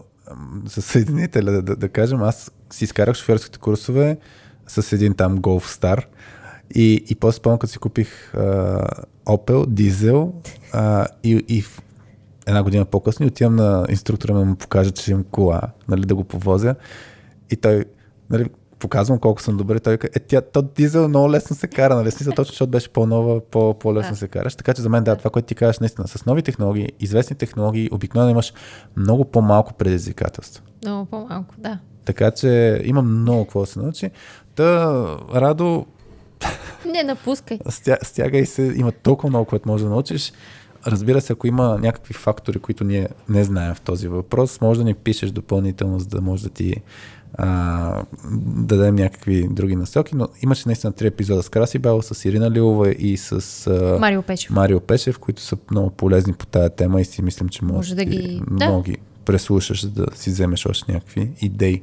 за 0.66 0.83
съединителя, 0.83 1.53
да, 1.53 1.62
да, 1.62 1.77
да 1.77 1.88
кажем, 1.88 2.23
аз 2.23 2.53
си 2.71 2.85
изкарах 2.85 3.16
шофьорските 3.16 3.59
курсове 3.59 4.18
с 4.66 4.92
един 4.92 5.14
там 5.14 5.38
Golf 5.38 5.81
Star 5.81 6.05
и, 6.75 7.05
и 7.09 7.14
после 7.14 7.37
спомням, 7.37 7.59
като 7.59 7.73
си 7.73 7.79
купих 7.79 8.35
а, 8.35 8.87
Opel, 9.27 9.66
дизел 9.66 10.33
а, 10.73 11.07
и, 11.25 11.45
и 11.49 11.64
една 12.47 12.62
година 12.62 12.85
по-късно 12.85 13.27
отивам 13.27 13.57
на 13.57 13.87
инструктора 13.90 14.35
да 14.35 14.45
му 14.45 14.57
покажа, 14.57 14.90
че 14.90 15.11
имам 15.11 15.25
кола, 15.25 15.61
нали, 15.88 16.07
да 16.07 16.14
го 16.14 16.25
повозя. 16.25 16.75
И 17.51 17.57
той 17.57 17.85
нали, 18.31 18.47
показвам 18.83 19.18
колко 19.18 19.42
съм 19.42 19.57
добър. 19.57 19.79
Той 19.79 19.95
е, 19.95 20.18
тя, 20.18 20.40
то 20.40 20.62
дизел 20.62 21.09
много 21.09 21.31
лесно 21.31 21.57
се 21.57 21.68
кара, 21.68 21.95
нали? 21.95 22.11
Смисъл, 22.11 22.33
точно 22.33 22.53
защото 22.53 22.71
беше 22.71 22.88
по-нова, 22.88 23.40
по- 23.40 23.75
по-лесно 23.79 24.16
се 24.16 24.29
караш. 24.29 24.55
Така 24.55 24.75
че 24.75 24.83
за 24.83 24.88
мен, 24.88 25.05
да, 25.05 25.16
това, 25.16 25.31
което 25.31 25.47
ти 25.47 25.55
кажеш, 25.55 25.79
наистина, 25.79 26.09
с 26.09 26.27
нови 26.27 26.42
технологии, 26.42 26.88
известни 27.01 27.37
технологии, 27.37 27.88
обикновено 27.92 28.31
имаш 28.31 28.53
много 28.97 29.25
по-малко 29.25 29.75
предизвикателство. 29.75 30.64
Много 30.85 31.05
по-малко, 31.05 31.55
да. 31.59 31.79
Така 32.05 32.31
че 32.31 32.81
има 32.85 33.03
много 33.03 33.45
какво 33.45 33.61
да 33.61 33.66
се 33.66 33.79
научи. 33.79 34.11
Та, 34.55 34.92
Радо... 35.35 35.87
Не 36.92 37.03
напускай. 37.03 37.59
Стя, 37.68 37.99
стягай 38.03 38.47
се, 38.47 38.73
има 38.77 38.92
толкова 38.92 39.29
много, 39.29 39.45
което 39.45 39.68
можеш 39.68 39.85
да 39.85 39.90
научиш. 39.90 40.33
Разбира 40.87 41.21
се, 41.21 41.33
ако 41.33 41.47
има 41.47 41.79
някакви 41.79 42.14
фактори, 42.14 42.59
които 42.59 42.85
ние 42.85 43.09
не 43.29 43.45
знаем 43.45 43.75
в 43.75 43.81
този 43.81 44.09
въпрос, 44.09 44.61
може 44.61 44.81
да 44.81 44.85
ни 44.85 44.95
пишеш 44.95 45.31
допълнително, 45.31 45.99
за 45.99 46.07
да 46.07 46.21
може 46.21 46.42
да 46.42 46.49
ти 46.49 46.75
а, 47.35 48.03
дадем 48.57 48.95
някакви 48.95 49.49
други 49.51 49.77
насоки, 49.77 50.16
но 50.16 50.29
имаше 50.42 50.62
наистина 50.66 50.92
три 50.92 51.07
епизода 51.07 51.42
с 51.42 51.49
Краси 51.49 51.79
Бел, 51.79 52.03
с 52.03 52.25
Ирина 52.25 52.51
Лилова 52.51 52.90
и 52.90 53.16
с 53.16 53.66
а, 53.66 53.99
Марио 54.01 54.23
Пешев. 54.23 54.51
Марио 54.51 54.81
Пешев, 54.81 55.18
които 55.18 55.42
са 55.42 55.57
много 55.71 55.90
полезни 55.90 56.33
по 56.33 56.47
тая 56.47 56.71
тема 56.71 57.01
и 57.01 57.05
си 57.05 57.23
мислям, 57.23 57.49
че 57.49 57.64
може, 57.64 57.77
може 57.77 57.95
да 57.95 58.05
ги, 58.05 58.42
много 58.51 58.83
да. 58.83 58.97
преслушаш, 59.25 59.87
да 59.87 60.07
си 60.14 60.31
вземеш 60.31 60.66
още 60.66 60.92
някакви 60.92 61.31
идеи. 61.40 61.83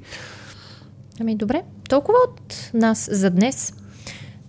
Ами 1.21 1.35
добре, 1.35 1.63
толкова 1.89 2.17
от 2.27 2.71
нас 2.73 3.09
за 3.12 3.29
днес 3.29 3.73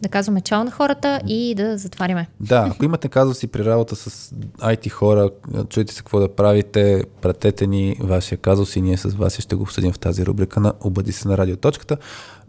да 0.03 0.09
казваме 0.09 0.41
чао 0.41 0.65
на 0.65 0.71
хората 0.71 1.21
и 1.27 1.55
да 1.55 1.79
затваряме. 1.79 2.29
Да, 2.41 2.69
ако 2.71 2.85
имате 2.85 3.09
казуси 3.09 3.47
при 3.47 3.65
работа 3.65 3.97
с 3.97 4.35
IT 4.59 4.91
хора, 4.91 5.31
чуйте 5.69 5.95
се 5.95 5.99
какво 5.99 6.21
да 6.21 6.35
правите, 6.35 7.05
пратете 7.23 7.67
ни 7.67 7.97
вашия 8.01 8.39
казус 8.39 8.77
и 8.77 8.83
ние 8.83 8.97
с 8.97 9.09
вас 9.09 9.39
ще 9.39 9.57
го 9.57 9.63
обсъдим 9.63 9.93
в 9.93 9.99
тази 9.99 10.27
рубрика 10.27 10.61
на 10.61 10.73
Обади 10.81 11.13
се 11.13 11.29
на 11.29 11.39
радиоточката. 11.39 11.97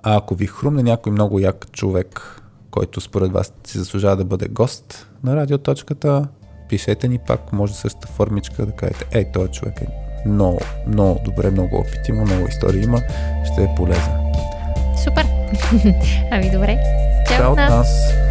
А 0.03 0.17
ако 0.17 0.35
ви 0.35 0.47
хрумне 0.47 0.83
някой 0.83 1.11
много 1.11 1.39
як 1.39 1.71
човек, 1.71 2.41
който 2.71 3.01
според 3.01 3.31
вас 3.31 3.53
си 3.63 3.77
заслужава 3.77 4.15
да 4.15 4.25
бъде 4.25 4.47
гост 4.47 5.07
на 5.23 5.35
радиоточката, 5.35 6.27
пишете 6.69 7.07
ни 7.07 7.19
пак, 7.27 7.53
може 7.53 7.73
същата 7.73 8.07
формичка 8.07 8.65
да 8.65 8.71
кажете, 8.71 9.05
ей, 9.11 9.31
този 9.31 9.51
човек 9.51 9.81
е 9.81 9.87
много, 10.25 10.59
много 10.87 11.19
добре, 11.25 11.51
много 11.51 11.75
опит 11.75 12.07
има, 12.09 12.21
много 12.21 12.47
истории 12.47 12.83
има, 12.83 13.01
ще 13.53 13.63
е 13.63 13.75
полезен. 13.77 14.13
Супер! 15.03 15.25
ами 16.31 16.51
добре, 16.51 16.77
Felt 17.37 17.59
us. 17.59 18.30